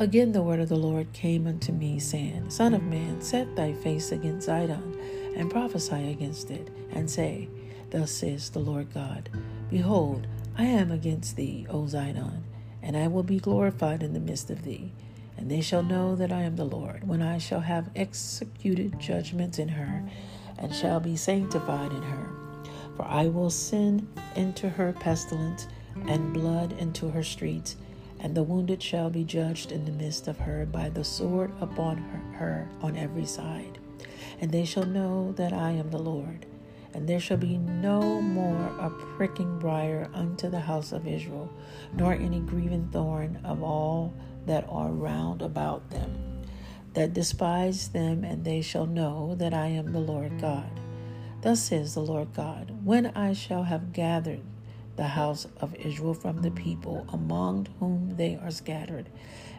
Again 0.00 0.32
the 0.32 0.40
word 0.40 0.60
of 0.60 0.70
the 0.70 0.76
Lord 0.76 1.12
came 1.12 1.46
unto 1.46 1.72
me, 1.72 1.98
saying, 1.98 2.48
Son 2.48 2.72
of 2.72 2.82
man, 2.82 3.20
set 3.20 3.54
thy 3.54 3.74
face 3.74 4.12
against 4.12 4.48
Zidon, 4.48 4.96
and 5.36 5.50
prophesy 5.50 6.10
against 6.10 6.50
it, 6.50 6.70
and 6.90 7.10
say, 7.10 7.50
Thus 7.90 8.10
says 8.10 8.48
the 8.48 8.60
Lord 8.60 8.94
God, 8.94 9.28
Behold, 9.68 10.26
I 10.56 10.64
am 10.64 10.90
against 10.90 11.36
thee, 11.36 11.66
O 11.68 11.82
Zidon, 11.82 12.44
and 12.82 12.96
I 12.96 13.08
will 13.08 13.22
be 13.22 13.40
glorified 13.40 14.02
in 14.02 14.14
the 14.14 14.20
midst 14.20 14.48
of 14.48 14.62
thee. 14.62 14.90
And 15.36 15.50
they 15.50 15.60
shall 15.60 15.82
know 15.82 16.16
that 16.16 16.32
I 16.32 16.44
am 16.44 16.56
the 16.56 16.64
Lord, 16.64 17.06
when 17.06 17.20
I 17.20 17.36
shall 17.36 17.60
have 17.60 17.90
executed 17.94 18.98
judgments 18.98 19.58
in 19.58 19.68
her, 19.68 20.02
and 20.56 20.74
shall 20.74 21.00
be 21.00 21.14
sanctified 21.14 21.92
in 21.92 22.02
her. 22.04 22.30
For 22.96 23.04
I 23.04 23.26
will 23.26 23.50
send 23.50 24.08
into 24.34 24.70
her 24.70 24.94
pestilence, 24.94 25.68
and 26.08 26.32
blood 26.32 26.72
into 26.78 27.10
her 27.10 27.22
streets 27.22 27.76
and 28.22 28.34
the 28.34 28.42
wounded 28.42 28.82
shall 28.82 29.10
be 29.10 29.24
judged 29.24 29.72
in 29.72 29.84
the 29.84 29.92
midst 29.92 30.28
of 30.28 30.38
her 30.38 30.66
by 30.66 30.88
the 30.88 31.04
sword 31.04 31.52
upon 31.60 31.96
her, 32.36 32.68
on 32.82 32.96
every 32.96 33.24
side. 33.24 33.78
And 34.40 34.50
they 34.50 34.64
shall 34.64 34.86
know 34.86 35.32
that 35.32 35.52
I 35.52 35.70
am 35.72 35.90
the 35.90 35.98
Lord. 35.98 36.46
And 36.92 37.08
there 37.08 37.20
shall 37.20 37.36
be 37.36 37.56
no 37.56 38.20
more 38.20 38.66
a 38.78 38.90
pricking 39.16 39.58
briar 39.58 40.10
unto 40.12 40.50
the 40.50 40.60
house 40.60 40.92
of 40.92 41.06
Israel, 41.06 41.48
nor 41.94 42.14
any 42.14 42.40
grieving 42.40 42.88
thorn 42.90 43.40
of 43.44 43.62
all 43.62 44.12
that 44.46 44.66
are 44.68 44.90
round 44.90 45.40
about 45.40 45.88
them, 45.90 46.42
that 46.94 47.14
despise 47.14 47.88
them, 47.88 48.24
and 48.24 48.44
they 48.44 48.60
shall 48.60 48.86
know 48.86 49.34
that 49.36 49.54
I 49.54 49.66
am 49.66 49.92
the 49.92 50.00
Lord 50.00 50.40
God. 50.40 50.80
Thus 51.42 51.62
says 51.62 51.94
the 51.94 52.00
Lord 52.00 52.34
God, 52.34 52.72
when 52.84 53.06
I 53.06 53.32
shall 53.32 53.62
have 53.62 53.92
gathered 53.92 54.42
the 55.00 55.08
house 55.08 55.46
of 55.62 55.74
Israel 55.76 56.12
from 56.12 56.42
the 56.42 56.50
people 56.50 57.06
among 57.10 57.66
whom 57.78 58.16
they 58.18 58.38
are 58.42 58.50
scattered, 58.50 59.08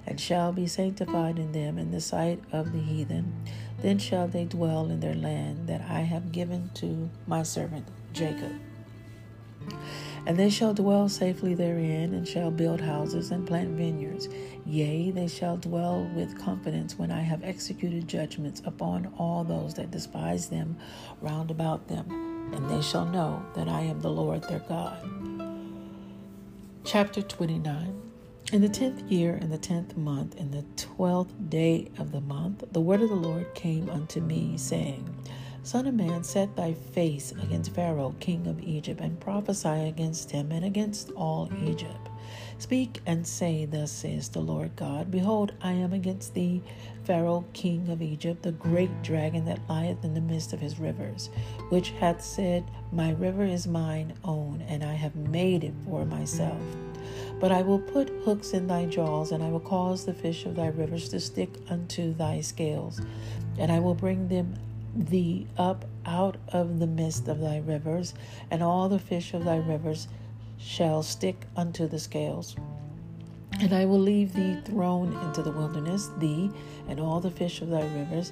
and 0.05 0.21
shall 0.21 0.53
be 0.53 0.67
sanctified 0.67 1.39
in 1.39 1.51
them 1.51 1.79
in 1.79 1.89
the 1.89 2.00
sight 2.00 2.39
of 2.51 2.71
the 2.71 2.77
heathen. 2.77 3.33
Then 3.81 3.98
shall 3.98 4.27
they 4.27 4.45
dwell 4.45 4.91
in 4.91 5.00
their 5.00 5.15
land 5.15 5.67
that 5.67 5.81
I 5.89 6.01
have 6.01 6.31
given 6.31 6.69
to 6.75 7.10
my 7.25 7.41
servant 7.41 7.88
Jacob. 8.13 8.51
And 10.27 10.38
they 10.38 10.51
shall 10.51 10.75
dwell 10.75 11.10
safely 11.10 11.55
therein, 11.55 12.13
and 12.13 12.27
shall 12.27 12.51
build 12.51 12.79
houses 12.79 13.31
and 13.31 13.48
plant 13.48 13.69
vineyards. 13.69 14.29
Yea, 14.67 15.10
they 15.10 15.27
shall 15.27 15.57
dwell 15.57 16.07
with 16.15 16.38
confidence 16.38 17.00
when 17.00 17.12
I 17.12 17.21
have 17.21 17.43
executed 17.43 18.07
judgments 18.07 18.62
upon 18.63 19.12
all 19.17 19.43
those 19.43 19.74
that 19.74 19.89
despise 19.89 20.50
them 20.50 20.77
round 21.19 21.50
about 21.50 21.88
them. 21.88 22.31
And 22.53 22.70
they 22.70 22.81
shall 22.81 23.05
know 23.05 23.46
that 23.55 23.70
I 23.70 23.81
am 23.81 24.01
the 24.01 24.12
Lord 24.12 24.43
their 24.43 24.60
God. 24.60 24.98
Chapter 26.86 27.22
29 27.22 28.01
In 28.53 28.62
the 28.62 28.70
tenth 28.70 29.03
year, 29.12 29.36
in 29.38 29.50
the 29.50 29.58
tenth 29.58 29.98
month, 29.98 30.36
in 30.36 30.51
the 30.51 30.65
twelfth 30.77 31.34
day 31.50 31.91
of 32.00 32.12
the 32.12 32.22
month, 32.22 32.63
the 32.72 32.81
word 32.81 33.01
of 33.01 33.10
the 33.10 33.15
Lord 33.15 33.53
came 33.55 33.89
unto 33.89 34.22
me, 34.22 34.58
saying, 34.58 35.08
Son 35.63 35.86
of 35.86 35.94
man, 35.94 36.24
set 36.24 36.56
thy 36.56 36.74
face 36.74 37.32
against 37.34 37.75
Pharaoh, 37.75 38.15
king 38.20 38.48
of 38.48 38.60
Egypt, 38.63 39.00
and 39.00 39.20
prophesy 39.20 39.88
against 39.88 40.32
him 40.32 40.51
and 40.51 40.65
against 40.65 41.12
all 41.12 41.50
Egypt. 41.63 42.10
Speak 42.58 43.00
and 43.06 43.25
say, 43.25 43.65
Thus 43.65 43.91
says 43.91 44.30
the 44.30 44.39
Lord 44.39 44.75
God 44.75 45.12
Behold, 45.12 45.51
I 45.62 45.74
am 45.74 45.94
against 45.94 46.34
thee, 46.34 46.63
Pharaoh, 47.03 47.46
king 47.53 47.89
of 47.89 48.01
Egypt, 48.01 48.41
the 48.41 48.53
great 48.53 49.03
dragon 49.03 49.46
that 49.46 49.60
lieth 49.70 50.03
in 50.03 50.15
the 50.15 50.22
midst 50.22 50.51
of 50.51 50.60
his 50.60 50.80
rivers, 50.80 51.30
which 51.70 51.91
hath 51.91 52.24
said, 52.24 52.63
My 52.91 53.12
river 53.12 53.44
is 53.44 53.68
mine 53.68 54.13
own, 54.24 54.63
and 54.68 54.84
I 54.84 54.94
have 54.94 55.15
made 55.15 55.63
it 55.63 55.74
for 55.86 56.06
myself. 56.06 56.62
But 57.39 57.51
I 57.51 57.62
will 57.62 57.80
put 57.80 58.10
hooks 58.25 58.53
in 58.53 58.65
thy 58.65 58.86
jaws, 58.86 59.32
and 59.32 59.44
I 59.44 59.50
will 59.50 59.60
cause 59.60 60.06
the 60.06 60.13
fish 60.13 60.46
of 60.46 60.56
thy 60.56 60.68
rivers 60.68 61.10
to 61.10 61.20
stick 61.20 61.51
unto 61.70 62.15
thy 62.15 62.41
scales, 62.41 63.00
and 63.60 63.72
I 63.72 63.80
will 63.80 63.96
bring 63.96 64.27
them 64.27 64.56
thee 64.95 65.48
up 65.57 65.86
out 66.05 66.38
of 66.50 66.79
the 66.79 66.88
midst 66.88 67.27
of 67.27 67.39
thy 67.39 67.57
rivers, 67.60 68.13
and 68.50 68.62
all 68.62 68.89
the 68.89 69.00
fish 69.00 69.33
of 69.33 69.45
thy 69.45 69.57
rivers 69.57 70.07
shall 70.57 71.03
stick 71.03 71.45
unto 71.55 71.88
the 71.88 72.00
scales. 72.00 72.55
And 73.60 73.74
I 73.74 73.86
will 73.86 74.00
leave 74.00 74.33
thee 74.33 74.57
thrown 74.63 75.13
into 75.27 75.41
the 75.41 75.51
wilderness, 75.51 76.10
thee 76.17 76.50
and 76.88 77.00
all 77.00 77.19
the 77.19 77.31
fish 77.31 77.62
of 77.62 77.69
thy 77.69 77.83
rivers. 77.83 78.31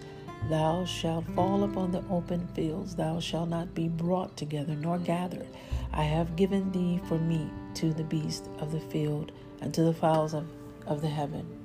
Thou 0.49 0.85
shalt 0.85 1.25
fall 1.35 1.63
upon 1.63 1.91
the 1.91 2.03
open 2.09 2.47
fields, 2.47 2.95
thou 2.95 3.19
shalt 3.19 3.49
not 3.49 3.75
be 3.75 3.89
brought 3.89 4.37
together 4.37 4.73
nor 4.73 4.97
gathered. 4.97 5.47
I 5.91 6.03
have 6.03 6.35
given 6.35 6.71
thee 6.71 7.01
for 7.07 7.19
meat 7.19 7.49
to 7.75 7.93
the 7.93 8.05
beasts 8.05 8.47
of 8.59 8.71
the 8.71 8.79
field 8.79 9.31
and 9.61 9.73
to 9.73 9.83
the 9.83 9.93
fowls 9.93 10.33
of, 10.33 10.47
of 10.87 11.01
the 11.01 11.09
heaven. 11.09 11.58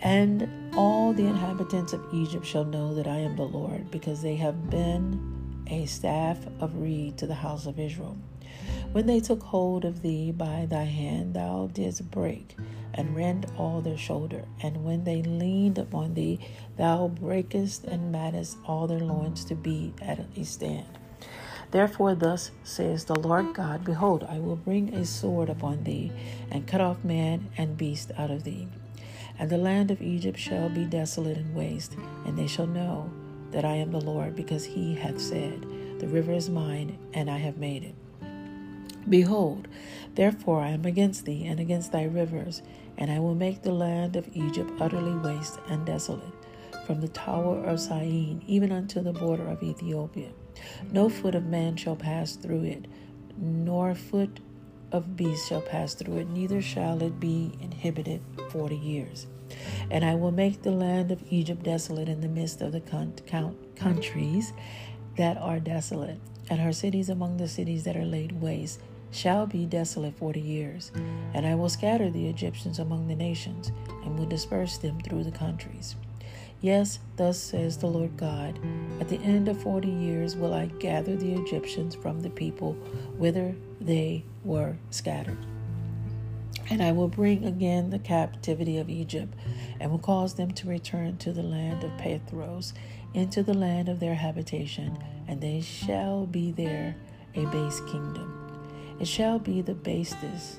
And 0.00 0.48
all 0.76 1.12
the 1.12 1.26
inhabitants 1.26 1.92
of 1.92 2.06
Egypt 2.12 2.46
shall 2.46 2.64
know 2.64 2.94
that 2.94 3.08
I 3.08 3.16
am 3.16 3.36
the 3.36 3.42
Lord, 3.42 3.90
because 3.90 4.22
they 4.22 4.36
have 4.36 4.70
been 4.70 5.64
a 5.66 5.86
staff 5.86 6.38
of 6.60 6.76
reed 6.76 7.18
to 7.18 7.26
the 7.26 7.34
house 7.34 7.66
of 7.66 7.78
Israel. 7.78 8.16
When 8.92 9.06
they 9.06 9.20
took 9.20 9.42
hold 9.42 9.84
of 9.84 10.02
thee 10.02 10.32
by 10.32 10.66
thy 10.66 10.84
hand, 10.84 11.34
thou 11.34 11.68
didst 11.72 12.10
break 12.10 12.56
and 12.94 13.14
rend 13.14 13.46
all 13.58 13.80
their 13.80 13.98
shoulder. 13.98 14.44
And 14.62 14.84
when 14.84 15.04
they 15.04 15.22
leaned 15.22 15.78
upon 15.78 16.14
thee, 16.14 16.40
thou 16.76 17.08
breakest 17.08 17.84
and 17.84 18.10
maddest 18.10 18.56
all 18.64 18.86
their 18.86 19.00
loins 19.00 19.44
to 19.46 19.54
be 19.54 19.92
at 20.00 20.24
a 20.36 20.44
stand. 20.44 20.98
Therefore, 21.70 22.14
thus 22.14 22.50
says 22.64 23.04
the 23.04 23.18
Lord 23.18 23.54
God 23.54 23.84
Behold, 23.84 24.24
I 24.28 24.38
will 24.38 24.56
bring 24.56 24.94
a 24.94 25.04
sword 25.04 25.50
upon 25.50 25.84
thee, 25.84 26.10
and 26.50 26.66
cut 26.66 26.80
off 26.80 27.04
man 27.04 27.50
and 27.58 27.76
beast 27.76 28.10
out 28.16 28.30
of 28.30 28.44
thee. 28.44 28.68
And 29.38 29.48
the 29.48 29.58
land 29.58 29.90
of 29.90 30.02
Egypt 30.02 30.38
shall 30.38 30.68
be 30.68 30.84
desolate 30.84 31.36
and 31.36 31.54
waste, 31.54 31.96
and 32.26 32.36
they 32.36 32.46
shall 32.46 32.66
know 32.66 33.10
that 33.50 33.64
I 33.64 33.74
am 33.76 33.92
the 33.92 34.00
Lord, 34.00 34.34
because 34.34 34.64
he 34.64 34.94
hath 34.94 35.20
said, 35.20 35.64
The 36.00 36.08
river 36.08 36.32
is 36.32 36.50
mine, 36.50 36.98
and 37.14 37.30
I 37.30 37.38
have 37.38 37.56
made 37.56 37.84
it. 37.84 37.94
Behold, 39.08 39.68
therefore 40.16 40.60
I 40.60 40.70
am 40.70 40.84
against 40.84 41.24
thee 41.24 41.46
and 41.46 41.60
against 41.60 41.92
thy 41.92 42.04
rivers, 42.04 42.62
and 42.98 43.10
I 43.10 43.20
will 43.20 43.34
make 43.34 43.62
the 43.62 43.72
land 43.72 44.16
of 44.16 44.28
Egypt 44.34 44.70
utterly 44.80 45.14
waste 45.14 45.58
and 45.68 45.86
desolate, 45.86 46.34
from 46.86 47.00
the 47.00 47.08
tower 47.08 47.64
of 47.64 47.80
Syene 47.80 48.42
even 48.46 48.72
unto 48.72 49.00
the 49.00 49.12
border 49.12 49.46
of 49.46 49.62
Ethiopia. 49.62 50.30
No 50.92 51.08
foot 51.08 51.34
of 51.34 51.46
man 51.46 51.76
shall 51.76 51.96
pass 51.96 52.34
through 52.34 52.64
it, 52.64 52.86
nor 53.38 53.94
foot 53.94 54.40
of 54.92 55.16
beast 55.16 55.48
shall 55.48 55.60
pass 55.60 55.94
through 55.94 56.18
it, 56.18 56.28
neither 56.28 56.62
shall 56.62 57.02
it 57.02 57.18
be 57.20 57.52
inhabited 57.60 58.20
forty 58.50 58.76
years. 58.76 59.26
And 59.90 60.04
I 60.04 60.14
will 60.14 60.30
make 60.30 60.62
the 60.62 60.70
land 60.70 61.10
of 61.10 61.22
Egypt 61.30 61.62
desolate 61.62 62.08
in 62.08 62.20
the 62.20 62.28
midst 62.28 62.60
of 62.60 62.72
the 62.72 62.82
countries 63.76 64.52
that 65.16 65.36
are 65.38 65.58
desolate, 65.58 66.20
and 66.50 66.60
her 66.60 66.72
cities 66.72 67.08
among 67.08 67.36
the 67.36 67.48
cities 67.48 67.84
that 67.84 67.96
are 67.96 68.04
laid 68.04 68.40
waste 68.40 68.80
shall 69.10 69.46
be 69.46 69.64
desolate 69.64 70.16
forty 70.18 70.40
years. 70.40 70.92
And 71.32 71.46
I 71.46 71.54
will 71.54 71.70
scatter 71.70 72.10
the 72.10 72.28
Egyptians 72.28 72.78
among 72.78 73.08
the 73.08 73.16
nations, 73.16 73.72
and 74.04 74.18
will 74.18 74.26
disperse 74.26 74.78
them 74.78 75.00
through 75.00 75.24
the 75.24 75.32
countries. 75.32 75.96
Yes, 76.60 76.98
thus 77.16 77.38
says 77.38 77.78
the 77.78 77.86
Lord 77.86 78.16
God 78.16 78.58
At 79.00 79.08
the 79.08 79.20
end 79.20 79.48
of 79.48 79.62
forty 79.62 79.90
years 79.90 80.34
will 80.34 80.52
I 80.52 80.66
gather 80.66 81.14
the 81.14 81.34
Egyptians 81.34 81.94
from 81.94 82.20
the 82.20 82.30
people 82.30 82.72
whither 83.16 83.54
they 83.80 84.24
were 84.44 84.76
scattered. 84.90 85.38
And 86.70 86.82
I 86.82 86.92
will 86.92 87.08
bring 87.08 87.44
again 87.44 87.90
the 87.90 87.98
captivity 87.98 88.76
of 88.78 88.90
Egypt, 88.90 89.32
and 89.80 89.90
will 89.90 89.98
cause 89.98 90.34
them 90.34 90.50
to 90.52 90.68
return 90.68 91.16
to 91.18 91.32
the 91.32 91.42
land 91.42 91.84
of 91.84 91.92
Pathros, 91.92 92.72
into 93.14 93.42
the 93.42 93.54
land 93.54 93.88
of 93.88 94.00
their 94.00 94.16
habitation, 94.16 94.98
and 95.26 95.40
they 95.40 95.60
shall 95.60 96.26
be 96.26 96.50
there 96.50 96.96
a 97.34 97.46
base 97.46 97.80
kingdom. 97.82 98.34
It 99.00 99.06
shall 99.06 99.38
be 99.38 99.62
the 99.62 99.74
basest 99.74 100.58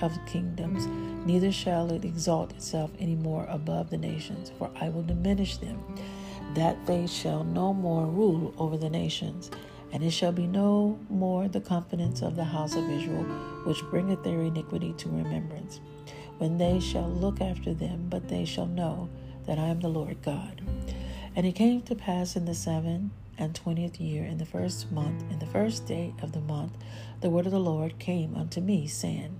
of 0.00 0.18
kingdoms, 0.26 0.86
neither 1.26 1.52
shall 1.52 1.90
it 1.90 2.04
exalt 2.04 2.52
itself 2.52 2.90
any 2.98 3.14
more 3.14 3.46
above 3.48 3.90
the 3.90 3.96
nations, 3.96 4.52
for 4.58 4.70
I 4.80 4.88
will 4.88 5.02
diminish 5.02 5.56
them, 5.56 5.82
that 6.54 6.86
they 6.86 7.06
shall 7.06 7.44
no 7.44 7.72
more 7.72 8.06
rule 8.06 8.54
over 8.58 8.76
the 8.76 8.90
nations. 8.90 9.50
And 9.92 10.02
it 10.02 10.10
shall 10.10 10.32
be 10.32 10.48
no 10.48 10.98
more 11.08 11.46
the 11.46 11.60
confidence 11.60 12.20
of 12.20 12.34
the 12.34 12.44
house 12.44 12.74
of 12.74 12.90
Israel, 12.90 13.22
which 13.64 13.80
bringeth 13.90 14.24
their 14.24 14.40
iniquity 14.40 14.92
to 14.94 15.08
remembrance, 15.08 15.80
when 16.38 16.58
they 16.58 16.80
shall 16.80 17.08
look 17.08 17.40
after 17.40 17.72
them, 17.72 18.06
but 18.10 18.28
they 18.28 18.44
shall 18.44 18.66
know 18.66 19.08
that 19.46 19.58
I 19.58 19.66
am 19.66 19.78
the 19.78 19.88
Lord 19.88 20.20
God. 20.22 20.62
And 21.36 21.46
it 21.46 21.54
came 21.54 21.82
to 21.82 21.94
pass 21.94 22.34
in 22.34 22.44
the 22.44 22.54
seventh 22.54 23.12
and 23.38 23.54
twentieth 23.54 24.00
year, 24.00 24.24
in 24.24 24.38
the 24.38 24.46
first 24.46 24.90
month, 24.90 25.22
in 25.30 25.38
the 25.38 25.46
first 25.46 25.86
day 25.86 26.12
of 26.22 26.32
the 26.32 26.40
month, 26.40 26.72
the 27.20 27.30
word 27.30 27.46
of 27.46 27.52
the 27.52 27.60
Lord 27.60 27.98
came 27.98 28.34
unto 28.34 28.60
me, 28.60 28.86
saying, 28.88 29.38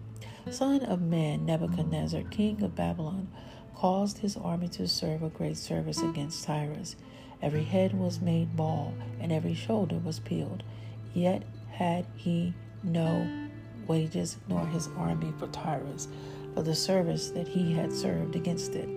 Son 0.50 0.82
of 0.82 1.00
man, 1.00 1.46
Nebuchadnezzar, 1.46 2.22
king 2.30 2.62
of 2.62 2.74
Babylon, 2.76 3.28
caused 3.74 4.18
his 4.18 4.36
army 4.36 4.68
to 4.68 4.86
serve 4.86 5.22
a 5.22 5.28
great 5.30 5.56
service 5.56 6.02
against 6.02 6.44
Tyrus. 6.44 6.96
Every 7.42 7.64
head 7.64 7.98
was 7.98 8.20
made 8.20 8.56
bald, 8.56 8.94
and 9.20 9.32
every 9.32 9.54
shoulder 9.54 9.98
was 9.98 10.20
peeled. 10.20 10.62
Yet 11.12 11.42
had 11.70 12.06
he 12.14 12.54
no 12.82 13.48
wages 13.86 14.36
nor 14.48 14.66
his 14.66 14.88
army 14.96 15.32
for 15.38 15.46
Tyrus, 15.48 16.08
for 16.54 16.62
the 16.62 16.74
service 16.74 17.30
that 17.30 17.48
he 17.48 17.72
had 17.72 17.92
served 17.92 18.36
against 18.36 18.74
it. 18.74 18.88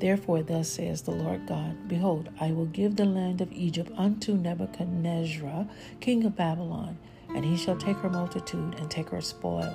Therefore, 0.00 0.42
thus 0.42 0.68
says 0.68 1.02
the 1.02 1.12
Lord 1.12 1.46
God 1.46 1.88
Behold, 1.88 2.28
I 2.40 2.52
will 2.52 2.66
give 2.66 2.96
the 2.96 3.04
land 3.04 3.40
of 3.40 3.52
Egypt 3.52 3.90
unto 3.96 4.34
Nebuchadnezzar, 4.34 5.66
king 6.00 6.24
of 6.24 6.36
Babylon, 6.36 6.98
and 7.28 7.44
he 7.44 7.56
shall 7.56 7.76
take 7.76 7.96
her 7.98 8.10
multitude, 8.10 8.74
and 8.78 8.90
take 8.90 9.08
her 9.10 9.20
spoil, 9.20 9.74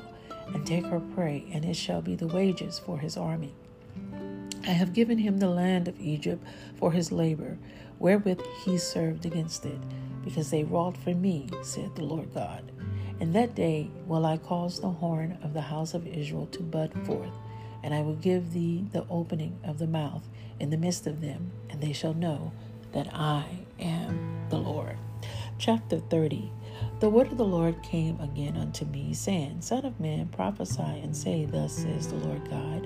and 0.53 0.65
take 0.65 0.86
her 0.86 1.00
prey, 1.00 1.46
and 1.53 1.65
it 1.65 1.75
shall 1.75 2.01
be 2.01 2.15
the 2.15 2.27
wages 2.27 2.79
for 2.79 2.98
his 2.98 3.18
army. 3.18 3.53
I 4.65 4.72
have 4.72 4.94
given 4.94 5.18
him 5.18 5.38
the 5.38 5.50
land 5.50 5.88
of 5.88 6.00
Egypt 6.00 6.44
for 6.75 6.91
his 6.91 7.12
labor, 7.12 7.58
wherewith 7.98 8.41
he 8.65 8.77
served 8.77 9.25
against 9.25 9.65
it, 9.65 9.79
because 10.24 10.51
they 10.51 10.63
wrought 10.63 10.98
for 10.98 11.13
me, 11.13 11.50
said 11.63 11.96
the 11.96 12.03
Lord 12.03 12.34
God. 12.34 12.72
In 13.20 13.34
that 13.34 13.56
day 13.56 13.89
will 14.06 14.25
I 14.25 14.38
cause 14.38 14.79
the 14.79 14.89
horn 14.89 15.38
of 15.44 15.53
the 15.53 15.62
house 15.62 15.94
of 15.94 16.08
Israel 16.08 16.48
to 16.48 16.63
bud 16.63 16.94
forth 17.06 17.34
and 17.84 17.94
I 17.94 18.01
will 18.01 18.15
give 18.15 18.53
thee 18.53 18.86
the 18.91 19.06
opening 19.10 19.58
of 19.63 19.79
the 19.79 19.88
mouth 19.88 20.27
in 20.60 20.70
the 20.70 20.77
midst 20.77 21.08
of 21.08 21.22
them, 21.22 21.51
and 21.70 21.82
they 21.82 21.94
shall 21.94 22.13
know 22.13 22.51
that 22.91 23.08
I 23.13 23.46
am 23.79 24.48
the 24.50 24.58
Lord. 24.58 24.98
Chapter 25.58 26.00
30 26.00 26.51
The 27.00 27.10
word 27.10 27.32
of 27.32 27.38
the 27.38 27.46
Lord 27.46 27.82
came 27.82 28.20
again 28.20 28.58
unto 28.58 28.84
me, 28.84 29.13
saying, 29.13 29.62
Son 29.62 29.86
of 29.86 30.01
man, 30.01 30.27
prophesy 30.27 30.82
and 30.82 31.15
say, 31.15 31.46
Thus 31.46 31.72
says 31.72 32.10
the 32.10 32.15
Lord 32.15 32.50
God, 32.50 32.86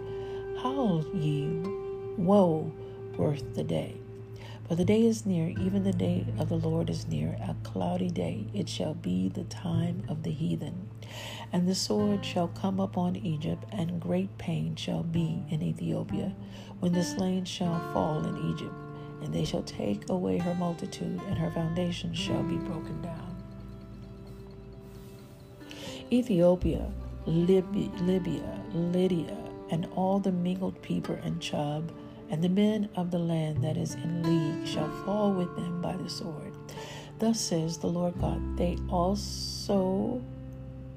Howl 0.61 1.03
ye, 1.15 1.47
woe 2.15 2.71
worth 3.17 3.55
the 3.55 3.63
day. 3.63 3.95
For 4.67 4.75
the 4.75 4.85
day 4.85 5.07
is 5.07 5.25
near, 5.25 5.49
even 5.59 5.83
the 5.83 5.91
day 5.91 6.27
of 6.37 6.49
the 6.49 6.59
Lord 6.59 6.91
is 6.91 7.07
near, 7.07 7.35
a 7.41 7.55
cloudy 7.63 8.11
day. 8.11 8.45
It 8.53 8.69
shall 8.69 8.93
be 8.93 9.29
the 9.29 9.45
time 9.45 10.03
of 10.07 10.21
the 10.21 10.31
heathen. 10.31 10.89
And 11.51 11.67
the 11.67 11.73
sword 11.73 12.23
shall 12.23 12.49
come 12.49 12.79
upon 12.79 13.15
Egypt, 13.15 13.63
and 13.71 13.99
great 13.99 14.37
pain 14.37 14.75
shall 14.75 15.01
be 15.01 15.43
in 15.49 15.63
Ethiopia, 15.63 16.35
when 16.79 16.93
the 16.93 17.03
slain 17.03 17.45
shall 17.45 17.79
fall 17.93 18.23
in 18.23 18.51
Egypt. 18.51 18.75
And 19.23 19.33
they 19.33 19.43
shall 19.43 19.63
take 19.63 20.07
away 20.09 20.37
her 20.37 20.53
multitude, 20.53 21.19
and 21.27 21.35
her 21.39 21.49
foundations 21.49 22.19
shall 22.19 22.43
be 22.43 22.57
broken 22.57 23.01
down. 23.01 23.32
Ethiopia, 26.13 26.91
Libya, 27.25 27.89
Libya 28.01 28.61
Lydia, 28.71 29.35
and 29.71 29.87
all 29.95 30.19
the 30.19 30.31
mingled 30.31 30.79
people 30.83 31.17
and 31.23 31.41
Chub, 31.41 31.91
and 32.29 32.43
the 32.43 32.49
men 32.49 32.87
of 32.95 33.09
the 33.09 33.17
land 33.17 33.63
that 33.63 33.77
is 33.77 33.95
in 33.95 34.21
league 34.21 34.67
shall 34.67 34.89
fall 35.05 35.33
with 35.33 35.55
them 35.55 35.81
by 35.81 35.97
the 35.97 36.07
sword. 36.07 36.53
Thus 37.17 37.39
says 37.39 37.79
the 37.79 37.87
Lord 37.87 38.13
God, 38.21 38.57
they 38.57 38.77
also 38.89 40.21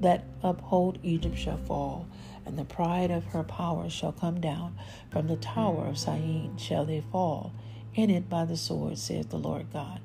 that 0.00 0.26
uphold 0.42 0.98
Egypt 1.02 1.38
shall 1.38 1.56
fall, 1.56 2.06
and 2.44 2.58
the 2.58 2.66
pride 2.66 3.10
of 3.10 3.24
her 3.24 3.42
power 3.42 3.88
shall 3.88 4.12
come 4.12 4.38
down. 4.38 4.76
From 5.10 5.28
the 5.28 5.36
tower 5.36 5.86
of 5.86 5.96
Syene 5.96 6.58
shall 6.58 6.84
they 6.84 7.00
fall, 7.00 7.54
in 7.94 8.10
it 8.10 8.28
by 8.28 8.44
the 8.44 8.58
sword, 8.58 8.98
saith 8.98 9.30
the 9.30 9.38
Lord 9.38 9.72
God. 9.72 10.00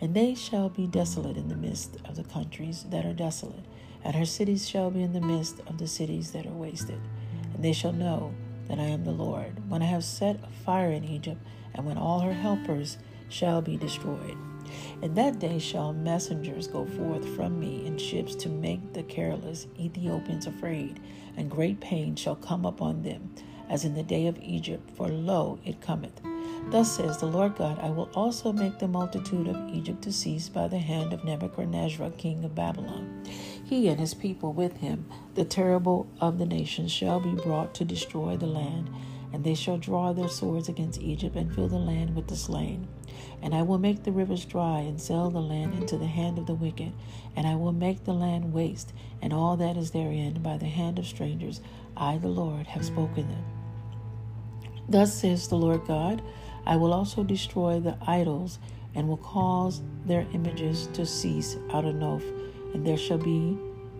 And 0.00 0.14
they 0.14 0.36
shall 0.36 0.68
be 0.68 0.86
desolate 0.86 1.36
in 1.36 1.48
the 1.48 1.56
midst 1.56 1.96
of 2.04 2.14
the 2.14 2.22
countries 2.22 2.84
that 2.90 3.04
are 3.04 3.12
desolate, 3.12 3.64
and 4.06 4.14
her 4.14 4.24
cities 4.24 4.68
shall 4.68 4.88
be 4.88 5.02
in 5.02 5.12
the 5.12 5.20
midst 5.20 5.58
of 5.66 5.78
the 5.78 5.88
cities 5.88 6.30
that 6.30 6.46
are 6.46 6.50
wasted. 6.50 7.00
And 7.52 7.64
they 7.64 7.72
shall 7.72 7.92
know 7.92 8.32
that 8.68 8.78
I 8.78 8.84
am 8.84 9.02
the 9.02 9.10
Lord, 9.10 9.68
when 9.68 9.82
I 9.82 9.86
have 9.86 10.04
set 10.04 10.38
a 10.44 10.64
fire 10.64 10.92
in 10.92 11.02
Egypt, 11.02 11.40
and 11.74 11.84
when 11.84 11.98
all 11.98 12.20
her 12.20 12.32
helpers 12.32 12.98
shall 13.28 13.60
be 13.60 13.76
destroyed. 13.76 14.36
In 15.02 15.14
that 15.14 15.40
day 15.40 15.58
shall 15.58 15.92
messengers 15.92 16.68
go 16.68 16.86
forth 16.86 17.28
from 17.34 17.58
me 17.58 17.84
in 17.84 17.98
ships 17.98 18.36
to 18.36 18.48
make 18.48 18.92
the 18.92 19.02
careless 19.02 19.66
Ethiopians 19.76 20.46
afraid, 20.46 21.00
and 21.36 21.50
great 21.50 21.80
pain 21.80 22.14
shall 22.14 22.36
come 22.36 22.64
upon 22.64 23.02
them, 23.02 23.34
as 23.68 23.84
in 23.84 23.94
the 23.94 24.04
day 24.04 24.28
of 24.28 24.38
Egypt, 24.38 24.88
for 24.96 25.08
lo, 25.08 25.58
it 25.64 25.80
cometh. 25.80 26.20
Thus 26.70 26.96
says 26.96 27.18
the 27.18 27.26
Lord 27.26 27.56
God, 27.56 27.78
I 27.80 27.90
will 27.90 28.10
also 28.14 28.52
make 28.52 28.78
the 28.78 28.88
multitude 28.88 29.48
of 29.48 29.68
Egypt 29.68 30.02
to 30.02 30.12
cease 30.12 30.48
by 30.48 30.68
the 30.68 30.78
hand 30.78 31.12
of 31.12 31.24
Nebuchadnezzar, 31.24 32.10
king 32.10 32.44
of 32.44 32.54
Babylon. 32.54 33.24
He 33.66 33.88
and 33.88 33.98
his 33.98 34.14
people 34.14 34.52
with 34.52 34.76
him, 34.76 35.06
the 35.34 35.44
terrible 35.44 36.06
of 36.20 36.38
the 36.38 36.46
nations, 36.46 36.92
shall 36.92 37.18
be 37.18 37.32
brought 37.32 37.74
to 37.74 37.84
destroy 37.84 38.36
the 38.36 38.46
land, 38.46 38.88
and 39.32 39.42
they 39.42 39.54
shall 39.54 39.76
draw 39.76 40.12
their 40.12 40.28
swords 40.28 40.68
against 40.68 41.02
Egypt 41.02 41.34
and 41.34 41.52
fill 41.52 41.66
the 41.66 41.76
land 41.76 42.14
with 42.14 42.28
the 42.28 42.36
slain. 42.36 42.86
And 43.42 43.56
I 43.56 43.62
will 43.62 43.78
make 43.78 44.04
the 44.04 44.12
rivers 44.12 44.44
dry 44.44 44.78
and 44.80 45.00
sell 45.00 45.30
the 45.30 45.40
land 45.40 45.74
into 45.74 45.98
the 45.98 46.06
hand 46.06 46.38
of 46.38 46.46
the 46.46 46.54
wicked, 46.54 46.92
and 47.34 47.44
I 47.44 47.56
will 47.56 47.72
make 47.72 48.04
the 48.04 48.14
land 48.14 48.52
waste 48.52 48.92
and 49.20 49.32
all 49.32 49.56
that 49.56 49.76
is 49.76 49.90
therein 49.90 50.42
by 50.42 50.58
the 50.58 50.66
hand 50.66 51.00
of 51.00 51.06
strangers. 51.06 51.60
I, 51.96 52.18
the 52.18 52.28
Lord, 52.28 52.68
have 52.68 52.84
spoken 52.84 53.28
them. 53.28 53.44
Thus 54.88 55.12
says 55.12 55.48
the 55.48 55.56
Lord 55.56 55.86
God 55.88 56.22
I 56.64 56.76
will 56.76 56.92
also 56.92 57.24
destroy 57.24 57.80
the 57.80 57.98
idols 58.06 58.60
and 58.94 59.08
will 59.08 59.16
cause 59.16 59.82
their 60.04 60.26
images 60.32 60.88
to 60.92 61.04
cease 61.04 61.56
out 61.72 61.84
of 61.84 61.96
Noph, 61.96 62.22
and 62.74 62.86
there 62.86 62.96
shall 62.96 63.18
be 63.18 63.58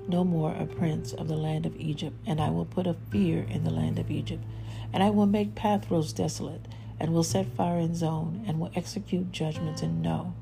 no 0.09 0.25
more 0.25 0.55
a 0.55 0.67
prince 0.67 1.13
of 1.13 1.29
the 1.29 1.37
land 1.37 1.67
of 1.67 1.77
Egypt, 1.77 2.17
and 2.27 2.41
I 2.41 2.51
will 2.51 2.65
put 2.65 2.87
a 2.87 2.97
fear 3.11 3.47
in 3.49 3.65
the 3.65 3.71
land 3.71 3.99
of 3.99 4.11
Egypt, 4.11 4.43
and 4.93 5.03
I 5.03 5.11
will 5.11 5.27
make 5.27 5.55
Pathros 5.55 6.15
desolate, 6.15 6.67
and 6.99 7.13
will 7.13 7.25
set 7.25 7.47
fire 7.57 7.79
in 7.79 7.95
Zoan, 7.95 8.45
and 8.47 8.61
will 8.61 8.71
execute 8.75 9.33
judgments 9.33 9.83
in 9.83 10.03
No. 10.03 10.35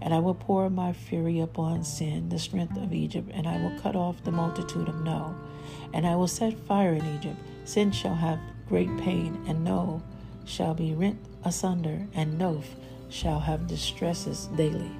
And 0.00 0.14
I 0.14 0.18
will 0.18 0.34
pour 0.34 0.70
my 0.70 0.92
fury 0.92 1.40
upon 1.40 1.84
sin, 1.84 2.28
the 2.30 2.38
strength 2.38 2.76
of 2.76 2.92
Egypt, 2.92 3.30
and 3.34 3.46
I 3.46 3.60
will 3.62 3.78
cut 3.80 3.96
off 3.96 4.24
the 4.24 4.30
multitude 4.30 4.88
of 4.88 5.02
No. 5.02 5.34
And 5.92 6.06
I 6.06 6.16
will 6.16 6.28
set 6.28 6.58
fire 6.66 6.94
in 6.94 7.16
Egypt. 7.16 7.36
Sin 7.64 7.92
shall 7.92 8.14
have 8.14 8.40
great 8.68 8.96
pain, 8.98 9.44
and 9.46 9.62
No 9.62 10.02
shall 10.46 10.74
be 10.74 10.94
rent 10.94 11.18
asunder, 11.44 12.06
and 12.14 12.38
Noph 12.38 12.74
shall 13.08 13.40
have 13.40 13.66
distresses 13.66 14.46
daily. 14.56 14.90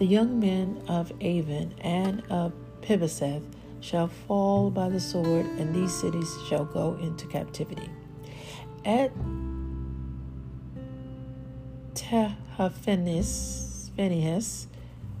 The 0.00 0.06
young 0.06 0.40
men 0.40 0.82
of 0.88 1.12
Aven 1.20 1.74
and 1.82 2.22
of 2.30 2.54
Pibeseth 2.80 3.42
shall 3.80 4.08
fall 4.08 4.70
by 4.70 4.88
the 4.88 4.98
sword, 4.98 5.44
and 5.44 5.74
these 5.74 5.92
cities 5.92 6.34
shall 6.48 6.64
go 6.64 6.96
into 7.02 7.26
captivity. 7.26 7.90
At 8.82 9.12
Tahaphanes, 11.92 13.90
Phinehas, 13.94 14.68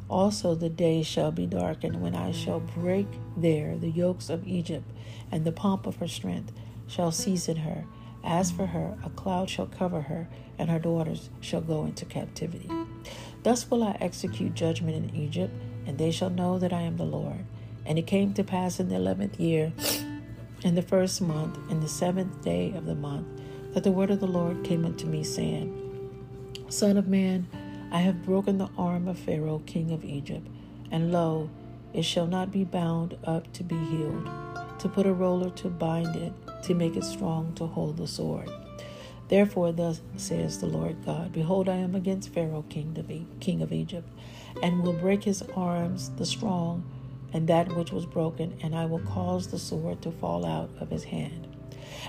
also 0.08 0.54
the 0.54 0.70
day 0.70 1.02
shall 1.02 1.30
be 1.30 1.44
darkened 1.44 2.00
when 2.00 2.14
I 2.14 2.32
shall 2.32 2.60
break 2.60 3.06
there 3.36 3.76
the 3.76 3.90
yokes 3.90 4.30
of 4.30 4.48
Egypt, 4.48 4.90
and 5.30 5.44
the 5.44 5.52
pomp 5.52 5.86
of 5.86 5.96
her 5.96 6.08
strength 6.08 6.54
shall 6.86 7.12
cease 7.12 7.50
in 7.50 7.56
her. 7.58 7.84
As 8.24 8.50
for 8.50 8.64
her, 8.64 8.96
a 9.04 9.10
cloud 9.10 9.50
shall 9.50 9.66
cover 9.66 10.00
her, 10.00 10.26
and 10.58 10.70
her 10.70 10.78
daughters 10.78 11.28
shall 11.40 11.60
go 11.60 11.84
into 11.84 12.06
captivity. 12.06 12.70
Thus 13.42 13.70
will 13.70 13.82
I 13.82 13.96
execute 14.00 14.54
judgment 14.54 14.96
in 14.96 15.16
Egypt, 15.16 15.54
and 15.86 15.96
they 15.96 16.10
shall 16.10 16.30
know 16.30 16.58
that 16.58 16.72
I 16.72 16.82
am 16.82 16.96
the 16.96 17.04
Lord. 17.04 17.44
And 17.86 17.98
it 17.98 18.06
came 18.06 18.34
to 18.34 18.44
pass 18.44 18.78
in 18.78 18.88
the 18.88 18.96
eleventh 18.96 19.40
year, 19.40 19.72
in 20.62 20.74
the 20.74 20.82
first 20.82 21.22
month, 21.22 21.58
in 21.70 21.80
the 21.80 21.88
seventh 21.88 22.42
day 22.42 22.72
of 22.76 22.84
the 22.84 22.94
month, 22.94 23.26
that 23.72 23.82
the 23.82 23.92
word 23.92 24.10
of 24.10 24.20
the 24.20 24.26
Lord 24.26 24.62
came 24.62 24.84
unto 24.84 25.06
me, 25.06 25.24
saying, 25.24 25.76
Son 26.68 26.96
of 26.96 27.08
man, 27.08 27.48
I 27.90 28.00
have 28.00 28.24
broken 28.24 28.58
the 28.58 28.68
arm 28.76 29.08
of 29.08 29.18
Pharaoh, 29.18 29.62
king 29.66 29.90
of 29.90 30.04
Egypt, 30.04 30.46
and 30.90 31.10
lo, 31.10 31.48
it 31.92 32.02
shall 32.02 32.26
not 32.26 32.52
be 32.52 32.64
bound 32.64 33.16
up 33.24 33.52
to 33.54 33.64
be 33.64 33.76
healed, 33.86 34.28
to 34.78 34.88
put 34.88 35.06
a 35.06 35.12
roller 35.12 35.50
to 35.50 35.68
bind 35.68 36.14
it, 36.14 36.32
to 36.64 36.74
make 36.74 36.96
it 36.96 37.04
strong 37.04 37.54
to 37.54 37.66
hold 37.66 37.96
the 37.96 38.06
sword. 38.06 38.50
Therefore, 39.30 39.70
thus 39.70 40.00
says 40.16 40.58
the 40.58 40.66
Lord 40.66 40.96
God 41.06 41.32
Behold, 41.32 41.68
I 41.68 41.76
am 41.76 41.94
against 41.94 42.30
Pharaoh, 42.30 42.64
king 42.68 42.96
of, 42.98 43.40
king 43.40 43.62
of 43.62 43.72
Egypt, 43.72 44.08
and 44.60 44.82
will 44.82 44.92
break 44.92 45.22
his 45.22 45.42
arms, 45.54 46.10
the 46.16 46.26
strong, 46.26 46.82
and 47.32 47.46
that 47.46 47.76
which 47.76 47.92
was 47.92 48.06
broken, 48.06 48.58
and 48.60 48.74
I 48.74 48.86
will 48.86 48.98
cause 48.98 49.46
the 49.46 49.58
sword 49.58 50.02
to 50.02 50.10
fall 50.10 50.44
out 50.44 50.68
of 50.80 50.90
his 50.90 51.04
hand. 51.04 51.46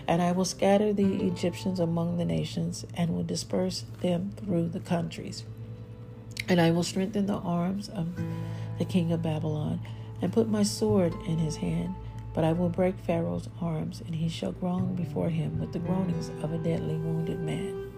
And 0.07 0.19
I 0.19 0.31
will 0.31 0.45
scatter 0.45 0.93
the 0.93 1.27
Egyptians 1.27 1.79
among 1.79 2.17
the 2.17 2.25
nations, 2.25 2.88
and 2.95 3.15
will 3.15 3.23
disperse 3.23 3.86
them 4.01 4.31
through 4.38 4.69
the 4.69 4.79
countries. 4.79 5.43
And 6.49 6.60
I 6.60 6.71
will 6.71 6.81
strengthen 6.81 7.27
the 7.27 7.36
arms 7.36 7.88
of 7.89 8.07
the 8.79 8.86
king 8.86 9.12
of 9.12 9.21
Babylon, 9.21 9.79
and 10.23 10.34
put 10.34 10.49
my 10.49 10.63
sword 10.63 11.13
in 11.27 11.38
his 11.38 11.57
hand. 11.57 11.93
But 12.33 12.43
I 12.43 12.53
will 12.53 12.69
break 12.69 12.97
Pharaoh's 12.99 13.49
arms, 13.61 14.01
and 14.05 14.15
he 14.15 14.29
shall 14.29 14.53
groan 14.53 14.95
before 14.95 15.29
him 15.29 15.59
with 15.59 15.73
the 15.73 15.79
groanings 15.79 16.29
of 16.41 16.53
a 16.53 16.57
deadly 16.57 16.95
wounded 16.95 17.39
man. 17.39 17.91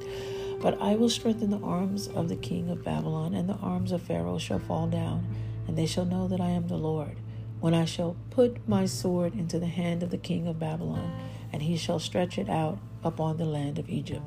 But 0.62 0.82
I 0.82 0.96
will 0.96 1.10
strengthen 1.10 1.50
the 1.50 1.60
arms 1.60 2.08
of 2.08 2.30
the 2.30 2.36
king 2.36 2.70
of 2.70 2.84
Babylon, 2.84 3.34
and 3.34 3.48
the 3.48 3.58
arms 3.58 3.92
of 3.92 4.02
Pharaoh 4.02 4.40
shall 4.40 4.60
fall 4.60 4.88
down, 4.88 5.28
and 5.68 5.78
they 5.78 5.86
shall 5.86 6.06
know 6.06 6.28
that 6.28 6.42
I 6.42 6.50
am 6.50 6.68
the 6.68 6.78
Lord. 6.78 7.18
When 7.60 7.74
I 7.74 7.86
shall 7.86 8.16
put 8.30 8.68
my 8.68 8.86
sword 8.86 9.36
into 9.36 9.60
the 9.60 9.68
hand 9.68 10.04
of 10.04 10.10
the 10.10 10.18
king 10.18 10.48
of 10.48 10.60
Babylon, 10.60 11.14
and 11.52 11.62
he 11.62 11.78
shall 11.78 12.00
stretch 12.00 12.38
it 12.38 12.50
out 12.50 12.80
upon 13.04 13.38
the 13.38 13.46
land 13.46 13.78
of 13.78 13.90
Egypt. 13.90 14.24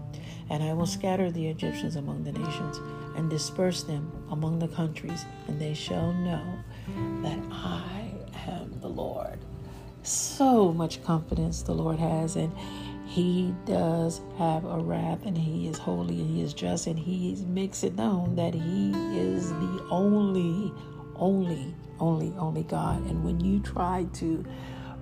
And 0.48 0.62
I 0.62 0.72
will 0.74 0.86
scatter 0.86 1.30
the 1.30 1.48
Egyptians 1.48 1.96
among 1.96 2.24
the 2.24 2.32
nations, 2.32 2.80
and 3.16 3.28
disperse 3.28 3.82
them 3.82 4.12
among 4.30 4.58
the 4.58 4.68
countries, 4.68 5.24
and 5.48 5.60
they 5.60 5.74
shall 5.74 6.12
know 6.12 6.44
that 7.22 7.38
I 7.50 8.12
am 8.46 8.78
the 8.80 8.88
Lord. 8.88 9.38
So 10.06 10.72
much 10.72 11.02
confidence 11.02 11.62
the 11.62 11.72
Lord 11.72 11.98
has, 11.98 12.36
and 12.36 12.56
He 13.06 13.52
does 13.64 14.20
have 14.38 14.64
a 14.64 14.78
wrath, 14.78 15.26
and 15.26 15.36
He 15.36 15.66
is 15.66 15.78
holy, 15.78 16.20
and 16.20 16.30
He 16.30 16.42
is 16.42 16.54
just, 16.54 16.86
and 16.86 16.96
He 16.96 17.34
makes 17.48 17.82
it 17.82 17.96
known 17.96 18.36
that 18.36 18.54
He 18.54 18.92
is 19.18 19.50
the 19.50 19.86
only, 19.90 20.72
only, 21.16 21.74
only, 21.98 22.32
only 22.38 22.62
God. 22.62 23.04
And 23.06 23.24
when 23.24 23.40
you 23.40 23.58
try 23.58 24.06
to 24.14 24.44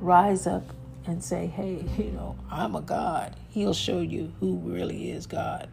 rise 0.00 0.46
up 0.46 0.64
and 1.06 1.22
say, 1.22 1.48
hey, 1.48 1.84
you 1.98 2.12
know, 2.12 2.34
I'm 2.50 2.74
a 2.74 2.80
God, 2.80 3.36
He'll 3.50 3.74
show 3.74 4.00
you 4.00 4.32
who 4.40 4.56
really 4.56 5.10
is 5.10 5.26
God. 5.26 5.68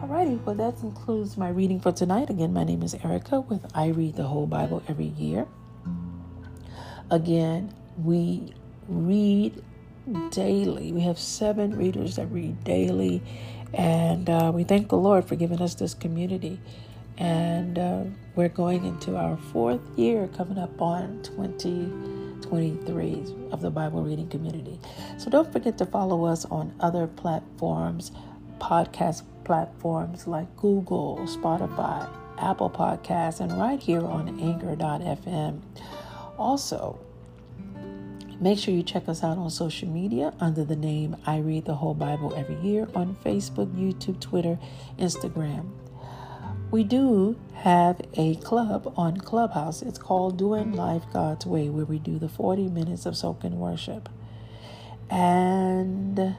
Alrighty, 0.00 0.40
well, 0.44 0.54
that 0.54 0.78
concludes 0.78 1.36
my 1.36 1.48
reading 1.48 1.80
for 1.80 1.90
tonight. 1.90 2.30
Again, 2.30 2.52
my 2.52 2.62
name 2.62 2.84
is 2.84 2.94
Erica 3.02 3.40
with 3.40 3.66
I 3.74 3.88
Read 3.88 4.14
the 4.14 4.22
Whole 4.22 4.46
Bible 4.46 4.84
Every 4.86 5.06
Year. 5.06 5.48
Again, 7.10 7.74
we 7.98 8.54
read 8.88 9.62
daily. 10.30 10.92
We 10.92 11.02
have 11.02 11.18
seven 11.18 11.76
readers 11.76 12.16
that 12.16 12.26
read 12.26 12.64
daily, 12.64 13.22
and 13.72 14.28
uh, 14.28 14.52
we 14.54 14.64
thank 14.64 14.88
the 14.88 14.96
Lord 14.96 15.24
for 15.24 15.36
giving 15.36 15.60
us 15.60 15.74
this 15.74 15.94
community. 15.94 16.60
And 17.18 17.78
uh, 17.78 18.04
we're 18.34 18.48
going 18.48 18.84
into 18.84 19.16
our 19.16 19.36
fourth 19.36 19.80
year, 19.96 20.28
coming 20.28 20.58
up 20.58 20.80
on 20.80 21.22
2023 21.22 23.50
of 23.52 23.60
the 23.60 23.70
Bible 23.70 24.02
reading 24.02 24.28
community. 24.28 24.80
So 25.18 25.30
don't 25.30 25.52
forget 25.52 25.78
to 25.78 25.86
follow 25.86 26.24
us 26.24 26.44
on 26.46 26.74
other 26.80 27.06
platforms, 27.06 28.10
podcast 28.58 29.22
platforms 29.44 30.26
like 30.26 30.56
Google, 30.56 31.18
Spotify, 31.26 32.08
Apple 32.38 32.70
Podcasts, 32.70 33.40
and 33.40 33.56
right 33.58 33.80
here 33.80 34.04
on 34.04 34.40
Anchor.fm. 34.40 35.60
Also, 36.38 36.98
Make 38.42 38.58
sure 38.60 38.74
you 38.74 38.84
check 38.84 39.08
us 39.08 39.24
out 39.24 39.38
on 39.38 39.50
social 39.50 39.88
media 39.88 40.34
under 40.40 40.64
the 40.64 40.76
name 40.76 41.16
I 41.26 41.38
Read 41.38 41.66
the 41.66 41.76
Whole 41.76 41.94
Bible 41.94 42.34
Every 42.36 42.56
Year 42.56 42.88
on 42.96 43.16
Facebook, 43.24 43.68
YouTube, 43.76 44.20
Twitter, 44.20 44.58
Instagram. 44.98 45.70
We 46.72 46.84
do 46.84 47.38
have 47.54 48.02
a 48.14 48.36
club 48.36 48.94
on 48.96 49.18
Clubhouse. 49.18 49.82
It's 49.82 49.98
called 49.98 50.38
Doing 50.38 50.72
Life 50.74 51.04
God's 51.12 51.46
Way, 51.46 51.70
where 51.70 51.86
we 51.86 52.00
do 52.00 52.18
the 52.18 52.28
40 52.28 52.68
minutes 52.68 53.06
of 53.06 53.16
soaking 53.16 53.60
worship. 53.60 54.08
And 55.10 56.36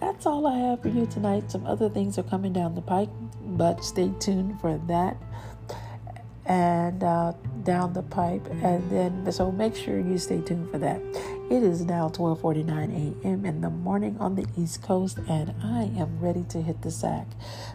that's 0.00 0.26
all 0.26 0.46
I 0.46 0.58
have 0.58 0.82
for 0.82 0.88
you 0.90 1.06
tonight. 1.06 1.52
Some 1.52 1.66
other 1.66 1.90
things 1.90 2.18
are 2.18 2.24
coming 2.24 2.52
down 2.52 2.74
the 2.76 2.82
pike, 2.82 3.10
but 3.42 3.84
stay 3.84 4.12
tuned 4.20 4.60
for 4.60 4.78
that. 4.88 5.16
and 6.46 7.04
uh, 7.04 7.32
down 7.64 7.92
the 7.94 8.02
pipe. 8.02 8.46
And 8.62 8.90
then, 8.90 9.32
so 9.32 9.52
make 9.52 9.76
sure 9.76 9.98
you 10.00 10.18
stay 10.18 10.40
tuned 10.42 10.70
for 10.70 10.78
that. 10.78 11.02
It 11.50 11.62
is 11.62 11.84
now 11.84 12.08
12:49 12.08 13.22
a.m. 13.22 13.44
in 13.44 13.60
the 13.60 13.70
morning 13.70 14.16
on 14.18 14.34
the 14.34 14.46
East 14.56 14.82
Coast, 14.82 15.18
and 15.28 15.54
I 15.62 15.90
am 16.00 16.18
ready 16.18 16.44
to 16.48 16.62
hit 16.62 16.82
the 16.82 16.90
sack. 16.90 17.26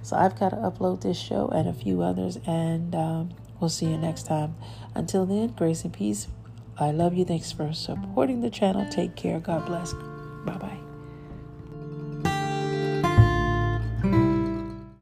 So 0.02 0.18
I've 0.18 0.40
got 0.40 0.50
to 0.50 0.56
upload 0.58 1.02
this 1.02 1.18
show 1.18 1.48
and 1.50 1.68
a 1.68 1.74
few 1.74 2.02
others, 2.02 2.40
and 2.48 2.96
um, 2.96 3.30
we'll 3.60 3.70
see 3.70 3.86
you 3.86 3.98
next 3.98 4.24
time. 4.24 4.56
Until 4.96 5.26
then, 5.26 5.50
grace 5.50 5.84
and 5.84 5.94
peace. 5.94 6.28
I 6.80 6.92
love 6.92 7.14
you. 7.14 7.26
Thanks 7.26 7.52
for 7.52 7.72
supporting 7.74 8.42
the 8.42 8.50
channel. 8.50 8.88
Take 8.90 9.16
care. 9.16 9.40
God 9.40 9.66
bless. 9.66 9.94
Bye 10.46 10.58
bye. 10.58 10.89